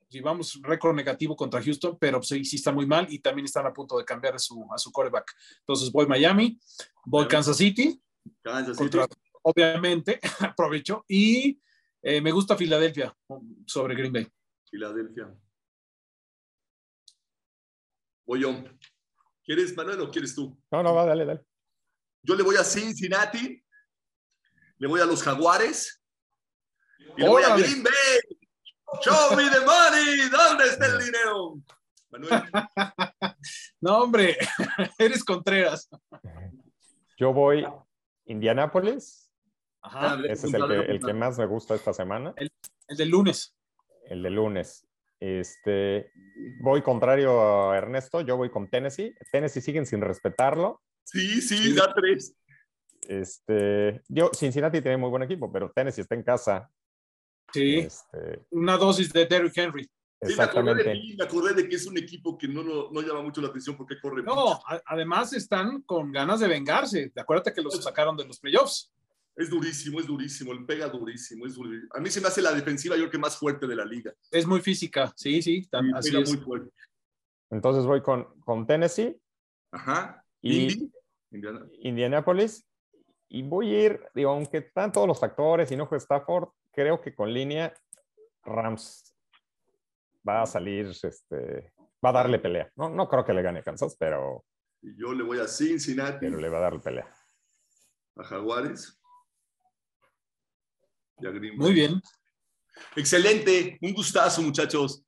Llevamos 0.09 0.61
récord 0.62 0.94
negativo 0.94 1.35
contra 1.35 1.62
Houston, 1.62 1.96
pero 1.98 2.22
sí, 2.22 2.44
sí 2.44 2.57
está 2.57 2.70
muy 2.70 2.87
mal 2.87 3.07
y 3.11 3.18
también 3.18 3.46
están 3.46 3.66
a 3.66 3.72
punto 3.72 3.98
de 3.98 4.05
cambiar 4.05 4.35
a 4.37 4.38
su, 4.38 4.64
a 4.72 4.79
su 4.79 4.92
quarterback. 4.92 5.33
Entonces 5.61 5.90
voy 5.90 6.07
Miami, 6.07 6.59
voy. 7.05 7.27
Kansas 7.27 7.57
City, 7.57 8.00
Kansas 8.42 8.77
City. 8.77 8.90
contra, 8.90 9.09
obviamente, 9.42 10.20
aprovecho, 10.40 11.05
y 11.09 11.61
eh, 12.00 12.20
me 12.20 12.31
gusta 12.31 12.57
Filadelfia 12.57 13.12
sobre 13.66 13.96
Green 13.96 14.12
Bay. 14.12 14.29
Filadelfia. 14.74 15.32
Voy 18.26 18.40
yo. 18.40 18.64
¿Quieres, 19.44 19.76
Manuel, 19.76 20.00
o 20.00 20.10
quieres 20.10 20.34
tú? 20.34 20.60
No, 20.68 20.82
no, 20.82 20.92
va, 20.92 21.06
dale, 21.06 21.24
dale. 21.24 21.44
Yo 22.24 22.34
le 22.34 22.42
voy 22.42 22.56
a 22.56 22.64
Cincinnati, 22.64 23.62
le 24.78 24.88
voy 24.88 25.00
a 25.00 25.04
los 25.04 25.22
Jaguares 25.22 26.02
y 27.16 27.20
le 27.20 27.28
voy 27.28 27.44
a. 27.44 27.56
Green 27.56 27.84
Bay. 27.84 27.92
Show 29.00 29.37
me 29.37 29.48
the 29.48 29.60
money. 29.60 30.28
¿Dónde 30.28 30.64
está 30.64 30.87
el 30.87 30.98
dinero? 30.98 31.54
Manuel, 32.10 32.42
No, 33.80 33.98
hombre, 33.98 34.37
eres 34.98 35.22
Contreras. 35.22 35.88
Yo 37.16 37.32
voy 37.32 37.64
Indianapolis. 38.24 39.30
Ajá, 39.82 40.18
Ese 40.28 40.48
es 40.48 40.54
el 40.54 40.66
que, 40.66 40.74
el 40.74 41.00
que 41.00 41.12
más 41.14 41.38
me 41.38 41.46
gusta 41.46 41.76
esta 41.76 41.92
semana. 41.92 42.34
el 42.37 42.50
del 42.96 43.10
lunes. 43.10 43.54
El 44.09 44.23
de 44.23 44.31
lunes. 44.31 44.87
Este, 45.21 46.11
voy 46.61 46.83
contrario 46.83 47.71
a 47.71 47.77
Ernesto, 47.77 48.21
yo 48.21 48.37
voy 48.37 48.51
con 48.51 48.69
Tennessee. 48.69 49.14
Tennessee 49.33 49.61
siguen 49.62 49.87
sin 49.87 50.01
respetarlo. 50.01 50.83
sí, 51.05 51.40
sí, 51.40 51.73
da 51.75 51.93
tres. 51.95 52.37
Este, 53.09 54.03
yo, 54.09 54.31
Cincinnati 54.35 54.81
tiene 54.81 54.97
muy 54.97 55.11
buen 55.11 55.23
equipo, 55.23 55.53
pero 55.53 55.71
Tennessee 55.71 56.01
está 56.03 56.14
en 56.14 56.23
casa. 56.23 56.71
Sí, 57.53 57.79
Este, 57.81 58.40
una 58.51 58.77
dosis 58.77 59.12
de 59.12 59.27
Derrick 59.27 59.57
Henry. 59.57 59.85
Sí, 60.23 60.35
me 60.38 60.45
acordé 60.45 60.75
de 60.75 60.81
exactamente. 60.81 60.93
ti, 60.93 61.17
me 61.19 61.25
acordé 61.25 61.55
de 61.55 61.69
que 61.69 61.77
es 61.77 61.87
un 61.87 61.99
equipo 61.99 62.38
que 62.38 62.49
no, 62.49 62.62
no, 62.62 62.90
no 62.90 63.01
llama 63.03 63.21
mucho 63.23 63.43
la 63.43 63.49
atención 63.49 63.77
porque 63.77 64.01
corre 64.01 64.23
No, 64.23 64.35
mucho. 64.35 64.61
a- 64.67 64.81
además 64.87 65.35
están 65.35 65.83
con 65.83 66.11
ganas 66.12 66.40
de 66.40 66.49
vengarse. 66.49 67.12
Acuérdate 67.14 67.53
que 67.53 67.61
los 67.61 67.83
sacaron 67.83 68.17
de 68.17 68.25
los 68.25 68.40
playoffs. 68.40 68.90
Es 69.37 69.51
durísimo, 69.51 69.99
es 70.01 70.07
durísimo, 70.07 70.55
le 70.55 70.64
pega 70.64 70.88
durísimo, 70.88 71.44
es 71.47 71.55
durísimo. 71.55 71.88
A 71.94 72.01
mí 72.01 72.09
se 72.11 72.20
me 72.20 72.29
hace 72.29 72.40
la 72.40 72.53
defensiva, 72.53 72.94
yo 72.97 73.03
creo 73.03 73.11
que 73.12 73.18
más 73.18 73.37
fuerte 73.37 73.66
de 73.66 73.75
la 73.77 73.85
liga. 73.85 74.12
Es 74.31 74.47
muy 74.47 74.61
física. 74.61 75.12
Sí, 75.16 75.42
sí, 75.42 75.62
Sí, 75.62 75.68
así 75.94 76.11
pega 76.11 76.23
es. 76.23 76.33
muy 76.33 76.38
fuerte. 76.44 76.70
Entonces 77.51 77.85
voy 77.85 78.01
con, 78.03 78.38
con 78.40 78.66
Tennessee 78.66 79.20
Ajá. 79.73 80.25
y 80.40 80.62
Indy. 80.73 80.92
Indiana. 81.33 81.66
Indianapolis. 81.81 82.64
Y 83.29 83.42
voy 83.42 83.75
a 83.75 83.85
ir, 83.87 84.01
digo, 84.14 84.31
aunque 84.31 84.59
están 84.59 84.92
todos 84.92 85.09
los 85.09 85.18
factores 85.18 85.70
y 85.73 85.77
no 85.77 85.87
juega 85.87 86.03
Stafford, 86.03 86.51
creo 86.73 87.01
que 87.01 87.12
con 87.14 87.33
línea 87.33 87.75
Rams 88.44 89.14
va 90.27 90.42
a 90.42 90.47
salir, 90.47 90.87
este, 91.03 91.73
va 92.05 92.11
a 92.11 92.12
darle 92.12 92.38
pelea. 92.38 92.70
No, 92.77 92.88
no 92.88 93.09
creo 93.09 93.25
que 93.25 93.33
le 93.35 93.42
gane 93.42 93.62
Kansas, 93.64 93.97
pero, 93.99 94.44
Y 94.81 94.94
yo 94.97 95.12
le 95.12 95.25
voy 95.25 95.40
a 95.40 95.49
Cincinnati, 95.49 96.18
pero 96.27 96.38
le 96.38 96.49
va 96.49 96.59
a 96.59 96.61
dar 96.61 96.81
pelea. 96.81 97.12
a 98.16 98.23
Jaguares. 98.25 99.01
Muy 101.57 101.72
bien. 101.72 102.00
Excelente, 102.96 103.79
un 103.81 103.92
gustazo, 103.92 104.42
muchachos. 104.42 105.03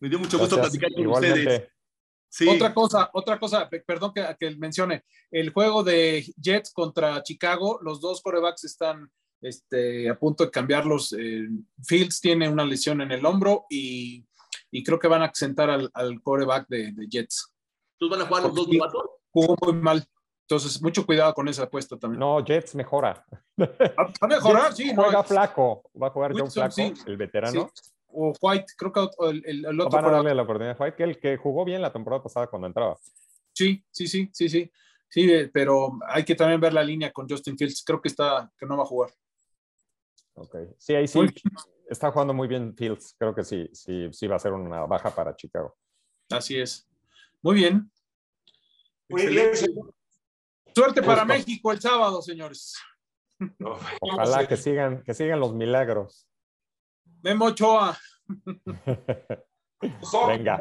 Me 0.00 0.08
dio 0.08 0.18
mucho 0.18 0.38
gusto 0.38 0.56
Gracias. 0.56 0.72
platicar 0.78 0.92
con 0.94 1.02
Igualmente. 1.02 1.40
ustedes. 1.40 1.68
Sí, 2.28 2.48
Otra 2.48 2.72
cosa, 2.72 3.10
otra 3.12 3.38
cosa, 3.38 3.68
pe- 3.68 3.80
perdón 3.80 4.12
que, 4.14 4.24
que 4.40 4.56
mencione. 4.56 5.04
El 5.30 5.50
juego 5.50 5.82
de 5.84 6.24
Jets 6.40 6.72
contra 6.72 7.22
Chicago, 7.22 7.78
los 7.82 8.00
dos 8.00 8.22
corebacks 8.22 8.64
están 8.64 9.10
este, 9.42 10.08
a 10.08 10.18
punto 10.18 10.44
de 10.44 10.50
cambiarlos. 10.50 11.12
Eh, 11.12 11.46
Fields 11.84 12.20
tiene 12.20 12.48
una 12.48 12.64
lesión 12.64 13.02
en 13.02 13.12
el 13.12 13.24
hombro 13.26 13.66
y, 13.68 14.26
y 14.70 14.82
creo 14.82 14.98
que 14.98 15.08
van 15.08 15.20
a 15.22 15.26
accentar 15.26 15.68
al, 15.68 15.90
al 15.92 16.22
coreback 16.22 16.66
de, 16.68 16.92
de 16.92 17.06
Jets. 17.06 17.52
¿Entonces 18.00 18.18
van 18.18 18.20
a 18.22 18.28
jugar 18.28 18.42
los 18.44 18.54
dos 18.54 18.68
novatos? 18.68 19.02
Jugó 19.30 19.56
muy 19.62 19.74
mal. 19.74 20.04
Entonces, 20.42 20.82
mucho 20.82 21.06
cuidado 21.06 21.32
con 21.34 21.48
esa 21.48 21.64
apuesta 21.64 21.96
también. 21.98 22.20
No, 22.20 22.44
Jets 22.44 22.74
mejora. 22.74 23.24
Va 23.58 24.08
a 24.20 24.26
mejorar, 24.26 24.72
sí. 24.74 24.92
no, 24.92 25.04
Juega 25.04 25.22
flaco. 25.22 25.90
Va 26.00 26.08
a 26.08 26.10
jugar 26.10 26.32
John 26.36 26.50
Flaco, 26.50 26.72
sí. 26.72 26.92
el 27.06 27.16
veterano. 27.16 27.70
O 28.08 28.32
White, 28.40 28.66
creo 28.76 28.92
que 28.92 29.00
el, 29.30 29.42
el- 29.46 29.64
el 29.66 29.80
otro. 29.80 29.90
Van 29.90 30.04
a 30.04 30.10
darle 30.10 30.34
la 30.34 30.42
oportunidad 30.42 30.76
a 30.78 30.84
White, 30.84 30.96
que 30.96 31.02
el 31.04 31.18
que 31.18 31.36
jugó 31.38 31.64
bien 31.64 31.80
la 31.80 31.92
temporada 31.92 32.22
pasada 32.22 32.46
cuando 32.48 32.66
entraba. 32.66 32.96
Sí, 33.54 33.82
sí, 33.90 34.06
sí, 34.06 34.28
sí, 34.32 34.48
sí. 34.48 34.70
Sí, 35.08 35.30
eh, 35.30 35.50
pero 35.52 35.98
hay 36.08 36.24
que 36.24 36.34
también 36.34 36.60
ver 36.60 36.72
la 36.72 36.82
línea 36.82 37.12
con 37.12 37.28
Justin 37.28 37.56
Fields. 37.56 37.82
Creo 37.86 38.00
que 38.00 38.08
está, 38.08 38.50
que 38.58 38.66
no 38.66 38.76
va 38.76 38.82
a 38.82 38.86
jugar. 38.86 39.10
Ok. 40.34 40.56
Sí, 40.78 40.94
ahí 40.94 41.06
sí. 41.06 41.20
Está 41.88 42.10
jugando 42.10 42.32
muy 42.34 42.48
bien 42.48 42.74
Fields. 42.76 43.14
Creo 43.18 43.34
que 43.34 43.44
sí, 43.44 43.68
sí, 43.72 44.08
sí 44.12 44.26
va 44.26 44.36
a 44.36 44.38
ser 44.38 44.52
una 44.52 44.84
baja 44.86 45.10
para 45.14 45.36
Chicago. 45.36 45.76
Así 46.30 46.58
es. 46.58 46.88
Muy 47.42 47.56
bien. 47.56 47.90
Muy 49.08 49.26
bien, 49.26 49.54
señor. 49.56 49.94
Suerte 50.74 51.02
para 51.02 51.22
Justo. 51.22 51.34
México 51.34 51.72
el 51.72 51.80
sábado, 51.80 52.20
señores. 52.22 52.74
No, 53.58 53.76
Ojalá 54.00 54.46
que 54.46 54.56
sigan, 54.56 55.02
que 55.02 55.14
sigan 55.14 55.40
los 55.40 55.52
milagros. 55.52 56.28
Memo 57.22 57.46
Ochoa. 57.46 57.98
Venga. 60.28 60.60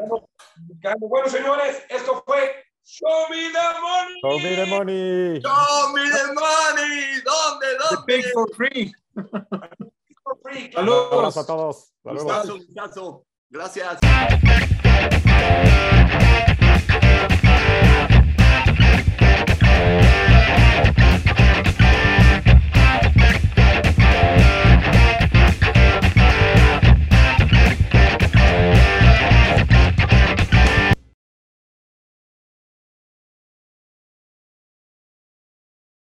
Bueno, 1.00 1.30
señores, 1.30 1.84
esto 1.90 2.24
fue 2.26 2.64
Show 2.84 3.30
Me 3.30 3.52
the 3.52 3.60
Money. 3.82 4.20
Show 4.22 4.40
me 4.40 4.56
the 4.56 4.66
money. 4.66 5.40
¡Show 5.42 5.94
me 5.94 6.02
the 6.10 6.34
money! 6.34 7.22
¿Dónde, 7.24 7.68
The 7.68 7.78
dónde? 7.96 8.06
Pig 8.08 8.26
for 8.34 8.50
Free. 8.56 8.92
For 10.24 10.40
free. 10.42 10.72
Saludos. 10.72 11.38
a 11.38 11.46
todos. 11.46 11.94
Gustazo, 12.04 12.58
gustazo. 12.58 13.26
Gracias. 13.50 14.00
Yeah. 20.52 20.91